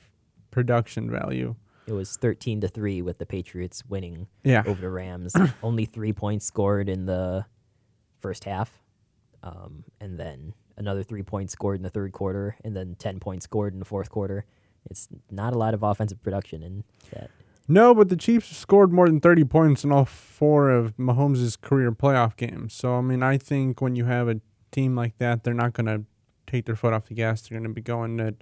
production 0.52 1.12
value. 1.12 1.56
It 1.88 1.94
was 1.94 2.18
thirteen 2.18 2.62
to 2.62 2.68
three 2.68 3.02
with 3.02 3.18
the 3.18 3.26
Patriots 3.26 3.84
winning 3.88 4.28
Yeah. 4.44 4.64
over 4.66 4.80
the 4.82 4.90
Rams. 4.90 5.34
Only 5.64 5.86
three 5.86 6.14
points 6.14 6.46
scored 6.46 6.90
in 6.90 7.06
the 7.06 7.46
first 8.20 8.44
half, 8.44 8.82
um, 9.44 9.84
and 10.02 10.20
then 10.20 10.54
another 10.76 11.04
three 11.04 11.24
points 11.24 11.54
scored 11.54 11.78
in 11.78 11.84
the 11.84 11.90
third 11.90 12.12
quarter, 12.12 12.56
and 12.64 12.76
then 12.76 12.96
ten 13.00 13.20
points 13.20 13.46
scored 13.46 13.74
in 13.74 13.80
the 13.80 13.86
fourth 13.86 14.10
quarter. 14.10 14.46
It's 14.90 15.08
not 15.32 15.54
a 15.54 15.58
lot 15.58 15.74
of 15.74 15.84
offensive 15.84 16.22
production 16.22 16.62
in 16.64 16.84
that. 17.14 17.30
No, 17.70 17.94
but 17.94 18.08
the 18.08 18.16
Chiefs 18.16 18.56
scored 18.56 18.94
more 18.94 19.08
than 19.10 19.20
30 19.20 19.44
points 19.44 19.84
in 19.84 19.92
all 19.92 20.06
four 20.06 20.70
of 20.70 20.96
Mahomes' 20.96 21.60
career 21.60 21.92
playoff 21.92 22.38
games. 22.38 22.74
So, 22.74 22.96
I 22.96 23.02
mean, 23.02 23.22
I 23.22 23.38
think 23.38 23.82
when 23.82 23.98
you 23.98 24.06
have 24.06 24.30
a 24.30 24.40
team 24.72 24.96
like 24.96 25.18
that, 25.18 25.44
they're 25.44 25.54
not 25.54 25.74
going 25.74 25.88
to 25.88 26.06
take 26.50 26.66
their 26.66 26.78
foot 26.78 26.94
off 26.94 27.08
the 27.08 27.14
gas. 27.14 27.42
They're 27.42 27.60
going 27.60 27.70
to 27.70 27.74
be 27.74 27.82
going 27.82 28.22
at 28.22 28.36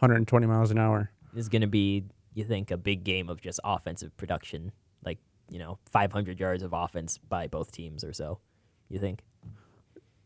120 0.00 0.46
miles 0.46 0.70
an 0.70 0.76
hour. 0.76 1.10
This 1.32 1.44
is 1.44 1.48
going 1.48 1.62
to 1.62 1.66
be, 1.66 2.04
you 2.36 2.44
think, 2.44 2.70
a 2.70 2.76
big 2.76 3.02
game 3.02 3.30
of 3.30 3.40
just 3.40 3.58
offensive 3.64 4.14
production, 4.16 4.70
like 5.04 5.18
you 5.50 5.58
know, 5.58 5.78
500 5.90 6.38
yards 6.38 6.62
of 6.62 6.74
offense 6.74 7.18
by 7.18 7.46
both 7.46 7.72
teams 7.72 8.04
or 8.04 8.12
so. 8.12 8.40
You 8.88 9.00
think? 9.00 9.22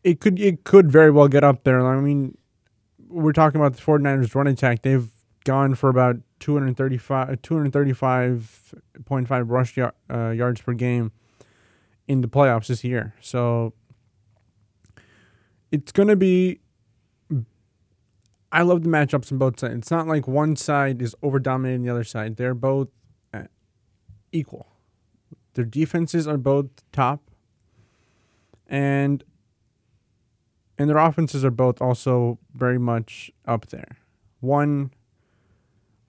It 0.03 0.19
could 0.19 0.39
it 0.39 0.65
could 0.65 0.91
very 0.91 1.09
well 1.09 1.29
get 1.29 1.43
up 1.43 1.63
there. 1.63 1.87
I 1.87 1.99
mean, 2.01 2.37
we're 3.07 3.31
talking 3.31 3.61
about 3.61 3.75
the 3.75 3.81
49ers 3.81 4.35
run 4.35 4.47
attack. 4.47 4.81
They've 4.81 5.09
gone 5.45 5.73
for 5.73 5.89
about 5.89 6.17
235 6.39 7.41
235.5 7.41 9.49
rush 9.49 9.77
uh, 9.77 9.91
yards 10.31 10.61
per 10.61 10.73
game 10.73 11.13
in 12.07 12.19
the 12.19 12.27
playoffs 12.27 12.67
this 12.67 12.83
year. 12.83 13.13
So 13.21 13.73
it's 15.71 15.93
going 15.93 16.09
to 16.09 16.17
be 16.17 16.59
I 18.51 18.63
love 18.63 18.83
the 18.83 18.89
matchups 18.89 19.31
on 19.31 19.37
both 19.37 19.59
sides. 19.59 19.75
It's 19.75 19.91
not 19.91 20.07
like 20.07 20.27
one 20.27 20.55
side 20.55 21.01
is 21.01 21.15
over 21.21 21.39
dominating 21.39 21.83
the 21.83 21.89
other 21.89 22.03
side. 22.03 22.35
They're 22.35 22.53
both 22.53 22.89
uh, 23.33 23.43
equal. 24.31 24.67
Their 25.53 25.65
defenses 25.65 26.27
are 26.27 26.37
both 26.37 26.67
top 26.91 27.21
and 28.67 29.23
and 30.77 30.89
their 30.89 30.97
offenses 30.97 31.45
are 31.45 31.51
both 31.51 31.79
also 31.79 32.39
very 32.55 32.79
much 32.79 33.29
up 33.45 33.67
there. 33.67 33.97
One, 34.39 34.91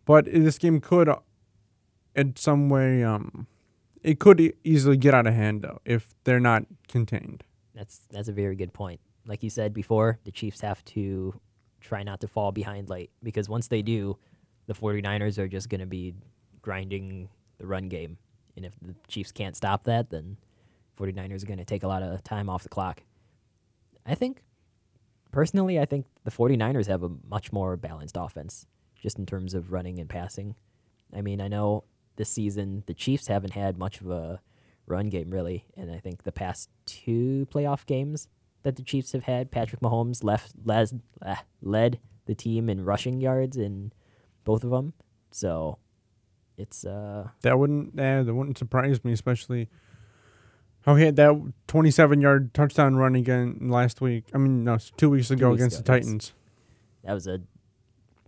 but 0.07 0.25
this 0.25 0.57
game 0.57 0.81
could, 0.81 1.11
uh, 1.11 1.19
in 2.17 2.37
some 2.37 2.71
way, 2.71 3.05
um, 3.05 3.47
it 4.03 4.19
could 4.19 4.41
e- 4.41 4.55
easily 4.65 4.97
get 4.97 5.13
out 5.13 5.27
of 5.27 5.35
hand 5.35 5.61
though 5.61 5.81
if 5.85 6.15
they're 6.25 6.41
not 6.41 6.65
contained. 6.89 7.45
That's 7.75 8.01
that's 8.11 8.29
a 8.29 8.33
very 8.33 8.57
good 8.57 8.73
point. 8.73 9.01
Like 9.27 9.43
you 9.43 9.51
said 9.51 9.75
before, 9.75 10.19
the 10.25 10.33
Chiefs 10.33 10.63
have 10.63 10.85
to 10.87 11.39
try 11.83 12.03
not 12.03 12.21
to 12.21 12.29
fall 12.29 12.53
behind 12.53 12.89
late 12.89 13.11
because 13.23 13.49
once 13.49 13.69
they 13.69 13.83
do, 13.83 14.17
the 14.67 14.75
49ers 14.75 15.39
are 15.39 15.49
just 15.49 15.69
going 15.69 15.81
to 15.81 15.87
be 15.87 16.15
grinding 16.63 17.29
the 17.59 17.67
run 17.67 17.89
game. 17.89 18.17
And 18.57 18.65
if 18.65 18.73
the 18.81 18.95
Chiefs 19.09 19.33
can't 19.33 19.57
stop 19.57 19.85
that, 19.85 20.11
then 20.11 20.37
49ers 20.99 21.43
are 21.43 21.47
going 21.47 21.59
to 21.59 21.65
take 21.65 21.83
a 21.83 21.89
lot 21.89 22.03
of 22.03 22.23
time 22.23 22.49
off 22.49 22.63
the 22.63 22.69
clock. 22.69 23.03
I 24.07 24.15
think 24.15 24.43
personally, 25.33 25.81
I 25.81 25.85
think 25.85 26.07
the 26.25 26.31
49ers 26.31 26.87
have 26.87 27.03
a 27.03 27.11
much 27.29 27.53
more 27.53 27.77
balanced 27.77 28.17
offense. 28.19 28.67
just 29.03 29.19
in 29.19 29.27
terms 29.27 29.53
of 29.53 29.73
running 29.73 29.99
and 29.99 30.09
passing. 30.09 30.55
I 31.15 31.21
mean, 31.21 31.41
I 31.41 31.49
know 31.49 31.85
this 32.17 32.29
season 32.29 32.85
the 32.87 32.95
Chiefs 32.95 33.27
haven't 33.27 33.53
had 33.53 33.77
much 33.77 34.01
of 34.01 34.09
a 34.09 34.41
run 34.87 35.09
game 35.09 35.31
really, 35.31 35.67
and 35.77 35.91
I 35.91 35.99
think 35.99 36.23
the 36.23 36.33
past 36.33 36.71
two 36.87 37.47
playoff 37.51 37.85
games 37.85 38.29
that 38.63 38.77
the 38.77 38.83
Chiefs 38.83 39.13
have 39.13 39.25
had, 39.25 39.51
Patrick 39.51 39.81
Mahomes 39.81 40.23
left 40.25 40.53
les, 40.65 40.95
ah, 41.25 41.43
led 41.61 41.99
the 42.27 42.35
team 42.35 42.69
in 42.69 42.85
rushing 42.85 43.21
yards 43.21 43.57
in 43.57 43.93
both 44.45 44.63
of 44.65 44.71
them. 44.71 44.93
So 45.31 45.79
it's 46.57 46.85
uh 46.85 47.29
That 47.43 47.59
wouldn't 47.59 47.99
uh, 47.99 48.23
that 48.23 48.35
wouldn't 48.35 48.59
surprise 48.59 49.03
me, 49.05 49.13
especially 49.13 49.69
how 50.83 50.97
he 50.97 51.05
had 51.05 51.17
that 51.17 51.53
27 51.69 52.21
yard 52.21 52.53
touchdown 52.55 52.97
run 52.97 53.15
again 53.15 53.59
last 53.71 54.01
week. 54.01 54.25
I 54.35 54.39
mean, 54.39 54.65
no, 54.65 54.79
two 54.97 55.11
weeks 55.11 55.31
ago 55.31 55.51
weeks 55.51 55.61
against 55.63 55.81
ago, 55.81 55.93
the. 55.95 56.01
Titans. 56.01 56.33
that 57.05 57.13
was 57.15 57.27
a 57.27 57.41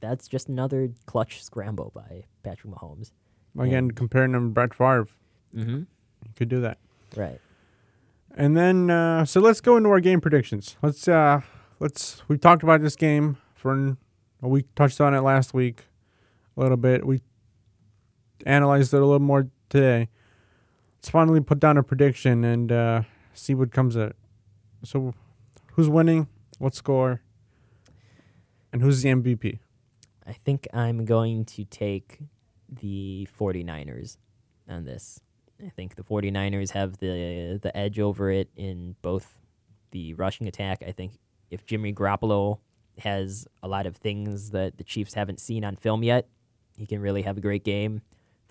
that's 0.01 0.29
just 0.29 0.49
another 0.49 0.91
clutch 1.07 1.43
scramble 1.45 1.91
by 1.95 2.25
Patrick 2.43 2.73
Mahomes. 2.75 3.13
Again, 3.59 3.91
comparing 3.93 4.35
him 4.35 4.49
to 4.49 4.53
Brett 4.53 4.75
Favre, 4.75 5.07
Mm-hmm. 5.55 5.77
you 5.79 6.33
could 6.37 6.49
do 6.49 6.61
that. 6.63 6.79
Right. 7.17 7.41
And 8.37 8.57
then, 8.57 8.91
uh, 8.91 9.25
so 9.25 9.41
let's 9.41 9.61
go 9.61 9.77
into 9.77 9.91
our 9.91 10.01
game 10.01 10.21
predictions. 10.21 10.77
Let's 10.83 11.07
uh, 11.07 11.41
let's 11.79 12.23
we 12.29 12.37
talked 12.37 12.63
about 12.63 12.81
this 12.81 12.97
game 12.97 13.39
for 13.55 13.97
a. 14.43 14.65
Touched 14.75 15.01
on 15.01 15.15
it 15.15 15.21
last 15.21 15.55
week 15.55 15.87
a 16.57 16.61
little 16.61 16.77
bit. 16.77 17.07
We 17.07 17.21
analyzed 18.45 18.93
it 18.93 18.99
a 18.99 19.05
little 19.05 19.21
more 19.21 19.49
today. 19.69 20.09
Let's 20.99 21.11
finally 21.11 21.41
put 21.41 21.61
down 21.61 21.77
a 21.77 21.83
prediction 21.83 22.45
and 22.45 22.73
uh, 22.73 23.03
see 23.33 23.55
what 23.55 23.71
comes 23.71 23.97
of 23.97 24.11
it. 24.11 24.17
So, 24.83 25.15
who's 25.73 25.89
winning? 25.89 26.29
What 26.59 26.75
score? 26.75 27.23
And 28.73 28.83
who's 28.83 29.03
the 29.03 29.11
MVP? 29.11 29.61
I 30.27 30.33
think 30.33 30.67
I'm 30.73 31.05
going 31.05 31.45
to 31.47 31.65
take 31.65 32.19
the 32.69 33.29
49ers 33.39 34.17
on 34.69 34.85
this. 34.85 35.21
I 35.63 35.69
think 35.69 35.97
the 35.97 36.03
49ers 36.03 36.71
have 36.71 36.99
the 36.99 37.59
the 37.63 37.77
edge 37.77 37.99
over 37.99 38.31
it 38.31 38.49
in 38.57 38.97
both 39.03 39.41
the 39.91 40.15
rushing 40.15 40.47
attack. 40.47 40.83
I 40.87 40.93
think 40.93 41.13
if 41.51 41.65
Jimmy 41.67 41.93
Garoppolo 41.93 42.59
has 42.99 43.47
a 43.63 43.69
lot 43.69 43.87
of 43.87 43.97
things 43.97 44.51
that 44.51 44.79
the 44.79 44.85
Chiefs 44.85 45.15
haven't 45.15 45.41
seen 45.41 45.65
on 45.65 45.77
film 45.77 46.03
yet, 46.03 46.29
he 46.77 46.87
can 46.87 47.01
really 47.01 47.23
have 47.23 47.39
a 47.39 47.41
great 47.41 47.65
game. 47.65 48.03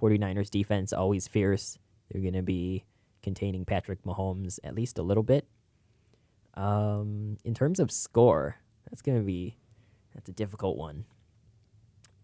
49ers 0.02 0.50
defense 0.50 0.92
always 0.94 1.28
fierce. 1.28 1.78
They're 2.10 2.22
going 2.22 2.34
to 2.34 2.42
be 2.42 2.84
containing 3.22 3.64
Patrick 3.64 4.04
Mahomes 4.04 4.60
at 4.64 4.76
least 4.76 4.98
a 4.98 5.02
little 5.02 5.24
bit. 5.24 5.48
Um, 6.56 7.38
in 7.44 7.54
terms 7.54 7.80
of 7.80 7.92
score, 7.92 8.58
that's 8.90 9.02
going 9.02 9.18
to 9.18 9.24
be 9.24 9.58
that's 10.14 10.30
a 10.30 10.34
difficult 10.34 10.78
one. 10.78 11.06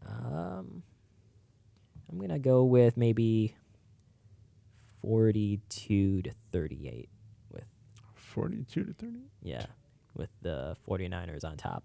Um, 0.07 0.83
I'm 2.09 2.19
gonna 2.19 2.39
go 2.39 2.63
with 2.63 2.97
maybe 2.97 3.55
forty-two 5.01 6.21
to 6.23 6.31
thirty-eight. 6.51 7.09
With 7.51 7.65
42 8.15 8.83
to 8.85 8.93
30. 8.93 9.11
yeah, 9.41 9.65
with 10.15 10.29
the 10.41 10.75
49ers 10.87 11.43
on 11.43 11.57
top. 11.57 11.83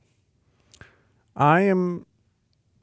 I 1.36 1.62
am 1.62 2.06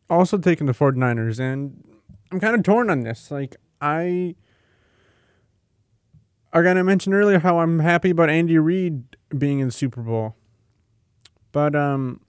also 0.10 0.38
taking 0.38 0.68
the 0.68 0.74
49ers, 0.74 1.40
and 1.40 1.84
I'm 2.32 2.40
kind 2.40 2.56
of 2.56 2.64
torn 2.64 2.90
on 2.90 3.02
this. 3.02 3.32
Like, 3.32 3.56
I. 3.80 4.36
Again, 6.54 6.78
I 6.78 6.82
mentioned 6.84 7.16
earlier 7.16 7.40
how 7.40 7.60
I'm 7.60 7.80
happy 7.80 8.10
about 8.10 8.30
Andy 8.30 8.58
Reid 8.58 9.16
being 9.38 9.60
in 9.60 9.68
the 9.68 9.72
Super 9.72 10.02
Bowl. 10.02 10.36
But, 11.52 11.76
um. 11.76 12.22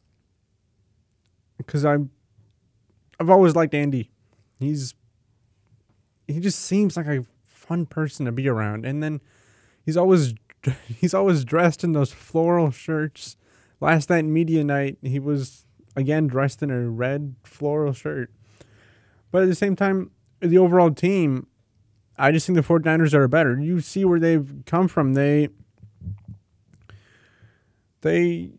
Because 1.57 1.85
I'm. 1.85 2.11
I've 3.19 3.31
always 3.31 3.57
liked 3.57 3.75
Andy. 3.75 4.11
He's. 4.59 4.95
He 6.29 6.39
just 6.41 6.61
seems 6.61 6.97
like 6.97 7.07
a 7.07 7.25
fun 7.63 7.87
person 7.87 8.27
to 8.27 8.33
be 8.33 8.49
around. 8.49 8.85
And 8.85 9.03
then 9.03 9.21
he's 9.85 9.97
always. 9.97 10.35
He's 10.87 11.13
always 11.13 11.45
dressed 11.45 11.83
in 11.83 11.91
those 11.91 12.13
floral 12.13 12.71
shirts. 12.71 13.37
Last 13.81 14.09
night, 14.11 14.25
media 14.25 14.63
night, 14.63 14.97
he 15.03 15.19
was 15.19 15.67
again 15.97 16.29
dressed 16.29 16.63
in 16.63 16.71
a 16.71 16.89
red 16.89 17.35
floral 17.43 17.93
shirt. 17.93 18.31
But 19.33 19.43
at 19.43 19.49
the 19.49 19.57
same 19.57 19.75
time, 19.75 20.13
the 20.39 20.59
overall 20.59 20.93
team, 20.93 21.47
I 22.19 22.31
just 22.31 22.47
think 22.47 22.57
the 22.57 22.63
49ers 22.63 23.15
are 23.15 23.27
better. 23.27 23.59
You 23.59 23.81
see 23.81 24.05
where 24.05 24.21
they've 24.21 24.63
come 24.67 24.87
from. 24.87 25.15
They 25.15 25.49
they 28.03 28.51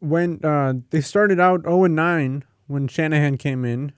went 0.00 0.44
uh 0.44 0.74
they 0.90 1.00
started 1.00 1.40
out 1.40 1.62
0 1.62 1.84
and 1.84 1.96
9 1.96 2.44
when 2.66 2.88
Shanahan 2.88 3.36
came 3.36 3.64
in, 3.64 3.92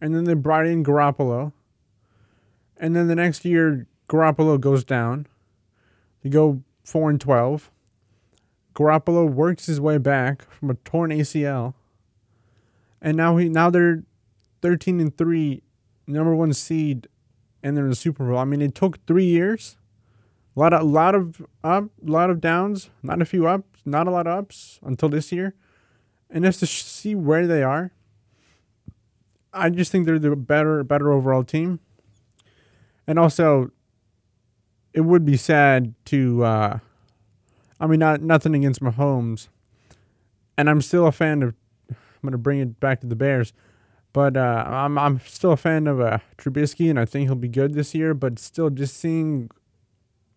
and 0.00 0.14
then 0.14 0.24
they 0.24 0.34
brought 0.34 0.66
in 0.66 0.84
Garoppolo. 0.84 1.52
And 2.80 2.96
then 2.96 3.06
the 3.06 3.14
next 3.14 3.44
year 3.44 3.86
Garoppolo 4.08 4.58
goes 4.58 4.82
down. 4.82 5.28
They 6.22 6.30
go 6.30 6.62
4 6.82 7.10
and 7.10 7.20
12. 7.20 7.70
Garoppolo 8.74 9.30
works 9.30 9.66
his 9.66 9.80
way 9.80 9.98
back 9.98 10.50
from 10.50 10.70
a 10.70 10.74
torn 10.74 11.10
ACL, 11.10 11.74
and 13.02 13.16
now 13.16 13.36
he 13.36 13.48
now 13.48 13.68
they're 13.68 14.04
thirteen 14.62 15.00
and 15.00 15.16
three, 15.16 15.62
number 16.06 16.34
one 16.34 16.52
seed, 16.52 17.08
and 17.62 17.76
they're 17.76 17.84
in 17.84 17.90
the 17.90 17.96
Super 17.96 18.24
Bowl. 18.26 18.38
I 18.38 18.44
mean, 18.44 18.62
it 18.62 18.74
took 18.74 19.04
three 19.06 19.24
years, 19.24 19.76
a 20.56 20.60
lot 20.60 20.72
of 20.72 20.82
lot 20.86 21.14
of 21.14 21.42
up, 21.64 21.84
a 22.06 22.10
lot 22.10 22.30
of 22.30 22.40
downs, 22.40 22.90
not 23.02 23.20
a 23.20 23.24
few 23.24 23.46
ups, 23.46 23.80
not 23.84 24.06
a 24.06 24.10
lot 24.10 24.26
of 24.26 24.38
ups 24.38 24.78
until 24.82 25.08
this 25.08 25.32
year, 25.32 25.54
and 26.30 26.44
just 26.44 26.60
to 26.60 26.66
see 26.66 27.14
where 27.14 27.46
they 27.46 27.62
are. 27.62 27.92
I 29.52 29.68
just 29.68 29.90
think 29.90 30.06
they're 30.06 30.18
the 30.18 30.36
better 30.36 30.84
better 30.84 31.10
overall 31.12 31.42
team, 31.42 31.80
and 33.06 33.18
also. 33.18 33.70
It 34.92 35.02
would 35.02 35.24
be 35.24 35.36
sad 35.36 35.94
to 36.06 36.42
uh, 36.42 36.78
I 37.80 37.86
mean, 37.86 37.98
not 37.98 38.20
nothing 38.20 38.54
against 38.54 38.82
Mahomes, 38.82 39.48
and 40.58 40.68
I'm 40.68 40.82
still 40.82 41.06
a 41.06 41.12
fan 41.12 41.42
of. 41.42 41.54
I'm 41.88 42.28
gonna 42.28 42.36
bring 42.36 42.60
it 42.60 42.78
back 42.78 43.00
to 43.00 43.06
the 43.06 43.16
Bears, 43.16 43.54
but 44.12 44.36
uh, 44.36 44.64
I'm 44.66 44.98
I'm 44.98 45.20
still 45.20 45.52
a 45.52 45.56
fan 45.56 45.86
of 45.86 45.98
uh, 45.98 46.18
Trubisky, 46.36 46.90
and 46.90 47.00
I 47.00 47.06
think 47.06 47.26
he'll 47.26 47.34
be 47.34 47.48
good 47.48 47.72
this 47.72 47.94
year. 47.94 48.12
But 48.12 48.38
still, 48.38 48.68
just 48.68 48.98
seeing 48.98 49.50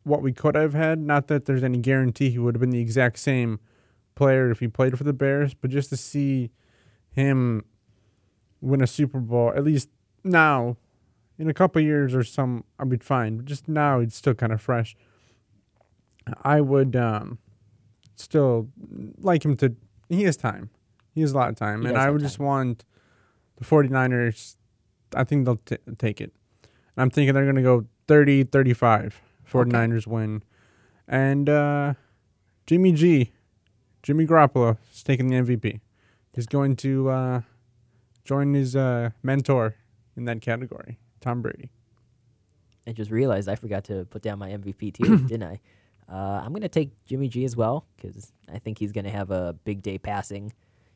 what 0.04 0.22
we 0.22 0.32
could 0.32 0.56
have 0.56 0.74
had. 0.74 1.00
Not 1.00 1.28
that 1.28 1.46
there's 1.46 1.64
any 1.64 1.78
guarantee 1.78 2.30
he 2.30 2.40
would 2.40 2.56
have 2.56 2.62
been 2.62 2.70
the 2.70 2.80
exact 2.80 3.20
same 3.20 3.60
player 4.16 4.50
if 4.50 4.60
he 4.60 4.70
played 4.70 4.98
for 4.98 5.04
the 5.04 5.14
Bears, 5.14 5.54
but 5.54 5.70
just 5.70 5.90
to 5.90 5.98
see 5.98 6.52
him 7.12 7.66
win 8.62 8.82
a 8.82 8.88
Super 8.88 9.20
Bowl, 9.20 9.52
at 9.54 9.66
least 9.66 9.90
now, 10.24 10.78
in 11.44 11.50
a 11.50 11.54
couple 11.54 11.82
years 11.82 12.16
or 12.16 12.24
some, 12.24 12.64
I'll 12.80 12.86
be 12.86 12.98
fine. 12.98 13.38
But 13.38 13.46
just 13.46 13.68
now, 13.68 14.00
it's 14.00 14.16
still 14.16 14.34
kind 14.34 14.52
of 14.52 14.62
fresh. 14.62 14.96
I 16.42 16.62
would 16.62 16.96
um, 16.96 17.38
still 18.16 18.70
like 19.18 19.44
him 19.44 19.56
to. 19.58 19.76
He 20.10 20.24
has 20.24 20.38
time. 20.38 20.70
He 21.14 21.22
has 21.22 21.34
a 21.34 21.38
lot 21.38 21.50
of 21.50 21.56
time, 21.56 21.82
He 21.82 21.90
and 21.90 21.98
I 21.98 22.10
would 22.10 22.22
just 22.22 22.40
want 22.40 22.86
the 23.58 23.66
49ers. 23.66 24.56
I 25.16 25.24
think 25.24 25.46
they'll 25.46 25.58
t- 25.58 25.78
take 25.98 26.22
it. 26.22 26.34
And 26.96 27.04
I'm 27.04 27.10
thinking 27.10 27.34
they're 27.36 27.44
going 27.44 27.56
to 27.56 27.62
go 27.62 27.86
30 28.08 28.46
35. 28.46 29.22
49ers 29.50 30.08
win. 30.08 30.44
And 31.08 31.50
uh, 31.50 31.94
Jimmy 32.66 32.94
G, 32.94 33.32
Jimmy 34.02 34.26
Garoppolo, 34.26 34.78
is 34.92 35.04
taking 35.04 35.28
the 35.28 35.36
MVP. 35.36 35.82
He's 36.34 36.48
going 36.48 36.76
to 36.78 37.10
uh, 37.10 37.42
join 38.24 38.54
his 38.54 38.76
uh, 38.76 39.12
mentor 39.22 39.76
in 40.16 40.26
that 40.26 40.42
category, 40.42 40.98
Tom 41.24 41.42
Brady. 41.42 41.70
I 42.86 42.92
just 42.92 43.12
realized 43.12 43.48
I 43.48 43.56
forgot 43.56 43.86
to 43.86 44.06
put 44.06 44.22
down 44.22 44.40
my 44.40 44.50
MVP 44.50 44.94
too, 44.94 45.18
didn't 45.20 45.44
I? 45.44 45.60
Uh, 46.12 46.42
I'm 46.44 46.52
gonna 46.52 46.68
take 46.68 46.92
Jimmy 47.06 47.30
G 47.30 47.46
as 47.46 47.56
well 47.56 47.86
because 47.96 48.34
I 48.54 48.60
think 48.60 48.78
he's 48.78 48.92
gonna 48.92 49.10
have 49.10 49.32
a 49.32 49.54
big 49.64 49.82
day 49.82 49.98
passing 49.98 50.54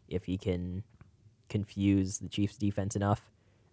if 0.10 0.26
he 0.26 0.38
can 0.38 0.84
confuse 1.50 2.20
the 2.20 2.28
Chiefs 2.28 2.58
defense 2.58 2.96
enough. 2.96 3.22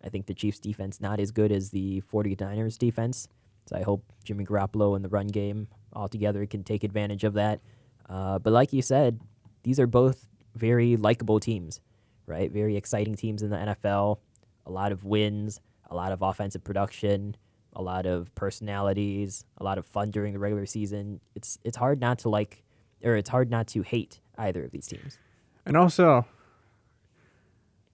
I 0.03 0.11
think 0.11 0.27
the 0.27 0.35
Chiefs 0.35 0.61
defense 0.61 1.01
not 1.01 1.19
as 1.19 1.33
good 1.33 1.51
as 1.51 1.71
the 1.71 2.03
49ers 2.13 2.79
defense, 2.79 3.29
so 3.67 3.77
I 3.77 3.83
hope 3.83 4.05
Jimmy 4.23 4.45
Garoppolo 4.45 4.95
and 4.95 5.05
the 5.05 5.09
run 5.09 5.27
game 5.27 5.67
altogether 5.93 6.47
can 6.47 6.63
take 6.63 6.85
advantage 6.85 7.25
of 7.25 7.35
that. 7.35 7.61
Uh, 8.09 8.39
but 8.39 8.53
like 8.53 8.73
you 8.73 8.83
said, 8.83 9.21
these 9.65 9.81
are 9.81 9.87
both 9.87 10.29
very 10.55 10.97
likable 10.97 11.41
teams, 11.41 11.81
right? 12.27 12.51
Very 12.51 12.77
exciting 12.77 13.17
teams 13.17 13.43
in 13.43 13.51
the 13.51 13.57
NFL. 13.57 14.19
A 14.67 14.71
lot 14.71 14.93
of 14.93 15.05
wins, 15.05 15.61
a 15.95 15.97
lot 15.97 16.13
of 16.13 16.21
offensive 16.23 16.65
production, 16.65 17.37
a 17.73 17.81
lot 17.83 18.05
of 18.05 18.35
personalities, 18.35 19.45
a 19.59 19.65
lot 19.65 19.79
of 19.79 19.87
fun 19.87 20.11
during 20.11 20.33
the 20.33 20.39
regular 20.39 20.67
season. 20.67 21.21
It's 21.35 21.59
it's 21.65 21.77
hard 21.77 22.01
not 22.01 22.19
to 22.21 22.29
like, 22.29 22.63
or 23.03 23.15
it's 23.17 23.31
hard 23.31 23.49
not 23.49 23.69
to 23.69 23.83
hate 23.83 24.21
either 24.37 24.65
of 24.65 24.73
these 24.73 24.87
teams. 24.89 25.19
And 25.65 25.77
also, 25.77 26.27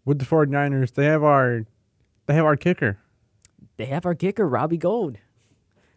with 0.05 0.19
the 0.19 0.25
49ers, 0.25 0.95
they 0.95 1.05
have 1.05 1.23
our 1.23 1.67
they 2.27 2.35
have 2.35 2.47
our 2.47 2.57
kicker. 2.57 2.99
They 3.77 3.87
have 3.87 4.07
our 4.07 4.15
kicker, 4.15 4.49
Robbie 4.49 4.79
Gould. 4.79 5.19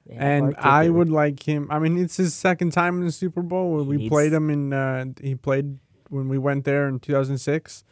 They 0.06 0.16
have 0.16 0.24
our 0.24 0.48
And 0.50 0.56
I 0.58 0.90
would 0.90 1.10
like 1.10 1.48
him. 1.48 1.68
I 1.72 1.80
mean, 1.80 1.98
it's 1.98 2.18
his 2.18 2.34
second 2.34 2.72
time 2.72 3.00
in 3.00 3.06
the 3.06 3.12
Super 3.12 3.42
Bowl. 3.42 3.80
He 3.82 3.88
we 3.88 3.98
needs- 3.98 4.10
played 4.10 4.34
him 4.34 4.50
in. 4.50 4.74
Uh, 4.74 5.06
he 5.22 5.36
played 5.36 5.80
when 6.10 6.28
we 6.28 6.38
went 6.38 6.66
there 6.66 6.88
in 6.90 7.00
2006. 7.00 7.86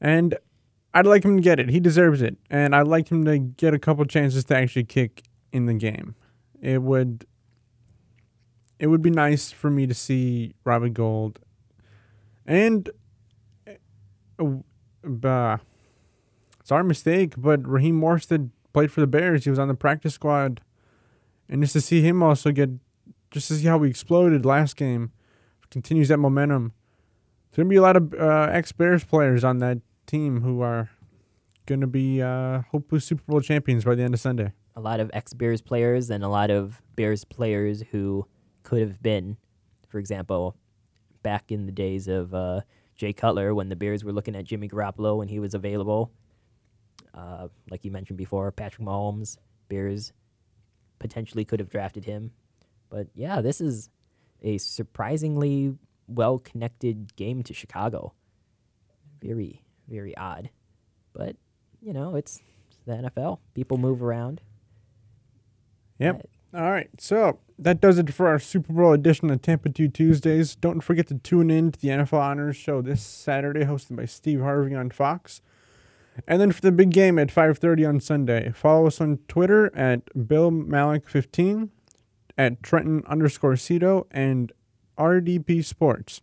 And 0.00 0.36
I'd 0.94 1.06
like 1.06 1.24
him 1.24 1.36
to 1.36 1.42
get 1.42 1.58
it. 1.58 1.70
He 1.70 1.80
deserves 1.80 2.22
it, 2.22 2.36
and 2.48 2.74
I'd 2.74 2.86
like 2.86 3.10
him 3.10 3.24
to 3.24 3.36
get 3.38 3.74
a 3.74 3.80
couple 3.80 4.04
chances 4.04 4.44
to 4.44 4.56
actually 4.56 4.84
kick 4.84 5.24
in 5.52 5.66
the 5.66 5.74
game. 5.74 6.14
It 6.62 6.82
would. 6.82 7.26
It 8.78 8.86
would 8.86 9.02
be 9.02 9.10
nice 9.10 9.50
for 9.50 9.70
me 9.70 9.86
to 9.86 9.94
see 9.94 10.54
Robbie 10.64 10.90
Gould, 10.90 11.40
and 12.46 12.88
uh, 14.38 14.44
uh, 15.24 15.58
it's 16.60 16.72
our 16.72 16.84
mistake, 16.84 17.34
but 17.36 17.66
Raheem 17.66 18.00
Mostert 18.00 18.50
played 18.72 18.92
for 18.92 19.00
the 19.00 19.06
Bears. 19.06 19.44
He 19.44 19.50
was 19.50 19.58
on 19.58 19.68
the 19.68 19.74
practice 19.74 20.14
squad, 20.14 20.60
and 21.48 21.62
just 21.62 21.72
to 21.74 21.80
see 21.80 22.02
him 22.02 22.22
also 22.22 22.52
get, 22.52 22.70
just 23.30 23.48
to 23.48 23.54
see 23.54 23.66
how 23.66 23.78
we 23.78 23.88
exploded 23.88 24.46
last 24.46 24.76
game, 24.76 25.12
continues 25.70 26.08
that 26.08 26.18
momentum. 26.18 26.72
There's 27.50 27.64
gonna 27.64 27.68
be 27.68 27.76
a 27.76 27.82
lot 27.82 27.96
of 27.96 28.14
uh, 28.14 28.48
ex 28.52 28.70
Bears 28.72 29.02
players 29.04 29.42
on 29.42 29.58
that 29.58 29.78
team 30.06 30.40
who 30.42 30.60
are 30.60 30.90
gonna 31.66 31.86
be 31.86 32.22
uh, 32.22 32.62
hopefully 32.70 33.00
Super 33.00 33.22
Bowl 33.26 33.40
champions 33.40 33.84
by 33.84 33.94
the 33.94 34.02
end 34.02 34.14
of 34.14 34.20
Sunday. 34.20 34.52
A 34.76 34.80
lot 34.80 35.00
of 35.00 35.10
ex 35.14 35.32
Bears 35.32 35.62
players 35.62 36.10
and 36.10 36.24
a 36.24 36.28
lot 36.28 36.50
of 36.50 36.82
Bears 36.96 37.24
players 37.24 37.82
who 37.90 38.26
could 38.62 38.80
have 38.80 39.02
been, 39.02 39.36
for 39.88 39.98
example, 39.98 40.56
back 41.22 41.50
in 41.50 41.66
the 41.66 41.72
days 41.72 42.08
of 42.08 42.34
uh, 42.34 42.60
Jay 42.96 43.12
Cutler 43.12 43.54
when 43.54 43.68
the 43.68 43.76
Bears 43.76 44.04
were 44.04 44.12
looking 44.12 44.36
at 44.36 44.44
Jimmy 44.44 44.68
Garoppolo 44.68 45.18
when 45.18 45.28
he 45.28 45.40
was 45.40 45.54
available. 45.54 46.12
Uh, 47.12 47.48
like 47.70 47.84
you 47.84 47.90
mentioned 47.90 48.18
before, 48.18 48.50
Patrick 48.50 48.86
Mahomes, 48.86 49.36
Bears 49.68 50.12
potentially 50.98 51.44
could 51.44 51.60
have 51.60 51.70
drafted 51.70 52.04
him. 52.04 52.32
But 52.90 53.08
yeah, 53.14 53.40
this 53.40 53.60
is 53.60 53.90
a 54.42 54.58
surprisingly 54.58 55.74
well 56.06 56.38
connected 56.38 57.14
game 57.16 57.42
to 57.44 57.54
Chicago. 57.54 58.14
Very, 59.22 59.63
very 59.88 60.16
odd. 60.16 60.50
But, 61.12 61.36
you 61.80 61.92
know, 61.92 62.16
it's 62.16 62.40
the 62.86 62.92
NFL. 62.92 63.38
People 63.54 63.78
move 63.78 64.02
around. 64.02 64.40
Yep. 65.98 66.28
All 66.54 66.70
right. 66.70 66.90
So 66.98 67.38
that 67.58 67.80
does 67.80 67.98
it 67.98 68.12
for 68.12 68.28
our 68.28 68.38
Super 68.38 68.72
Bowl 68.72 68.92
edition 68.92 69.30
of 69.30 69.42
Tampa 69.42 69.68
2 69.68 69.88
Tuesdays. 69.88 70.54
Don't 70.56 70.80
forget 70.80 71.06
to 71.08 71.14
tune 71.14 71.50
in 71.50 71.72
to 71.72 71.80
the 71.80 71.88
NFL 71.88 72.20
Honors 72.20 72.56
Show 72.56 72.82
this 72.82 73.02
Saturday, 73.02 73.64
hosted 73.64 73.96
by 73.96 74.04
Steve 74.04 74.40
Harvey 74.40 74.74
on 74.74 74.90
Fox. 74.90 75.40
And 76.28 76.40
then 76.40 76.52
for 76.52 76.60
the 76.60 76.70
big 76.70 76.90
game 76.90 77.18
at 77.18 77.32
5:30 77.32 77.84
on 77.88 78.00
Sunday, 78.00 78.52
follow 78.52 78.86
us 78.86 79.00
on 79.00 79.18
Twitter 79.26 79.74
at 79.76 80.28
Bill 80.28 80.52
Malik15, 80.52 81.70
at 82.38 82.62
Trenton 82.62 83.02
underscore 83.06 83.56
Cito, 83.56 84.06
and 84.12 84.52
RDP 84.96 85.60
Sports. 85.64 86.20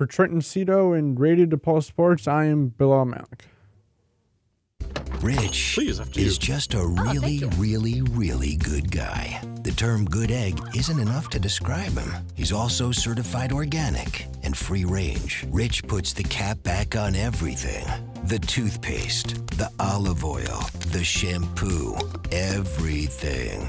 For 0.00 0.06
Trenton 0.06 0.40
Cito 0.40 0.94
and 0.94 1.20
Radio 1.20 1.44
DePaul 1.44 1.84
Sports, 1.84 2.26
I 2.26 2.46
am 2.46 2.68
Bilal 2.68 3.04
Malik. 3.04 3.44
Rich 5.20 5.74
Please, 5.74 6.00
is 6.16 6.38
just 6.38 6.72
a 6.72 6.86
really, 6.86 7.42
really, 7.58 8.00
really 8.12 8.56
good 8.56 8.90
guy. 8.90 9.42
The 9.62 9.72
term 9.72 10.06
good 10.06 10.30
egg 10.30 10.58
isn't 10.74 10.98
enough 10.98 11.28
to 11.28 11.38
describe 11.38 11.92
him. 11.92 12.10
He's 12.34 12.50
also 12.50 12.92
certified 12.92 13.52
organic 13.52 14.26
and 14.42 14.56
free 14.56 14.86
range. 14.86 15.44
Rich 15.50 15.86
puts 15.86 16.14
the 16.14 16.24
cap 16.24 16.62
back 16.62 16.96
on 16.96 17.14
everything 17.14 17.84
the 18.24 18.38
toothpaste, 18.38 19.46
the 19.58 19.70
olive 19.80 20.24
oil, 20.24 20.62
the 20.92 21.04
shampoo, 21.04 21.94
everything. 22.32 23.68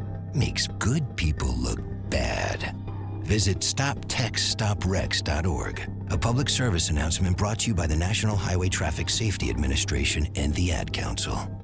makes 0.35 0.67
good 0.67 1.15
people 1.15 1.55
look 1.55 1.79
bad. 2.09 2.75
Visit 3.23 3.59
StopTextsStopWrecks.org. 3.59 5.89
A 6.09 6.17
public 6.17 6.49
service 6.49 6.89
announcement 6.89 7.37
brought 7.37 7.59
to 7.59 7.67
you 7.67 7.75
by 7.75 7.87
the 7.87 7.95
National 7.95 8.35
Highway 8.35 8.67
Traffic 8.69 9.09
Safety 9.09 9.49
Administration 9.49 10.27
and 10.35 10.53
the 10.55 10.73
Ad 10.73 10.91
Council. 10.91 11.60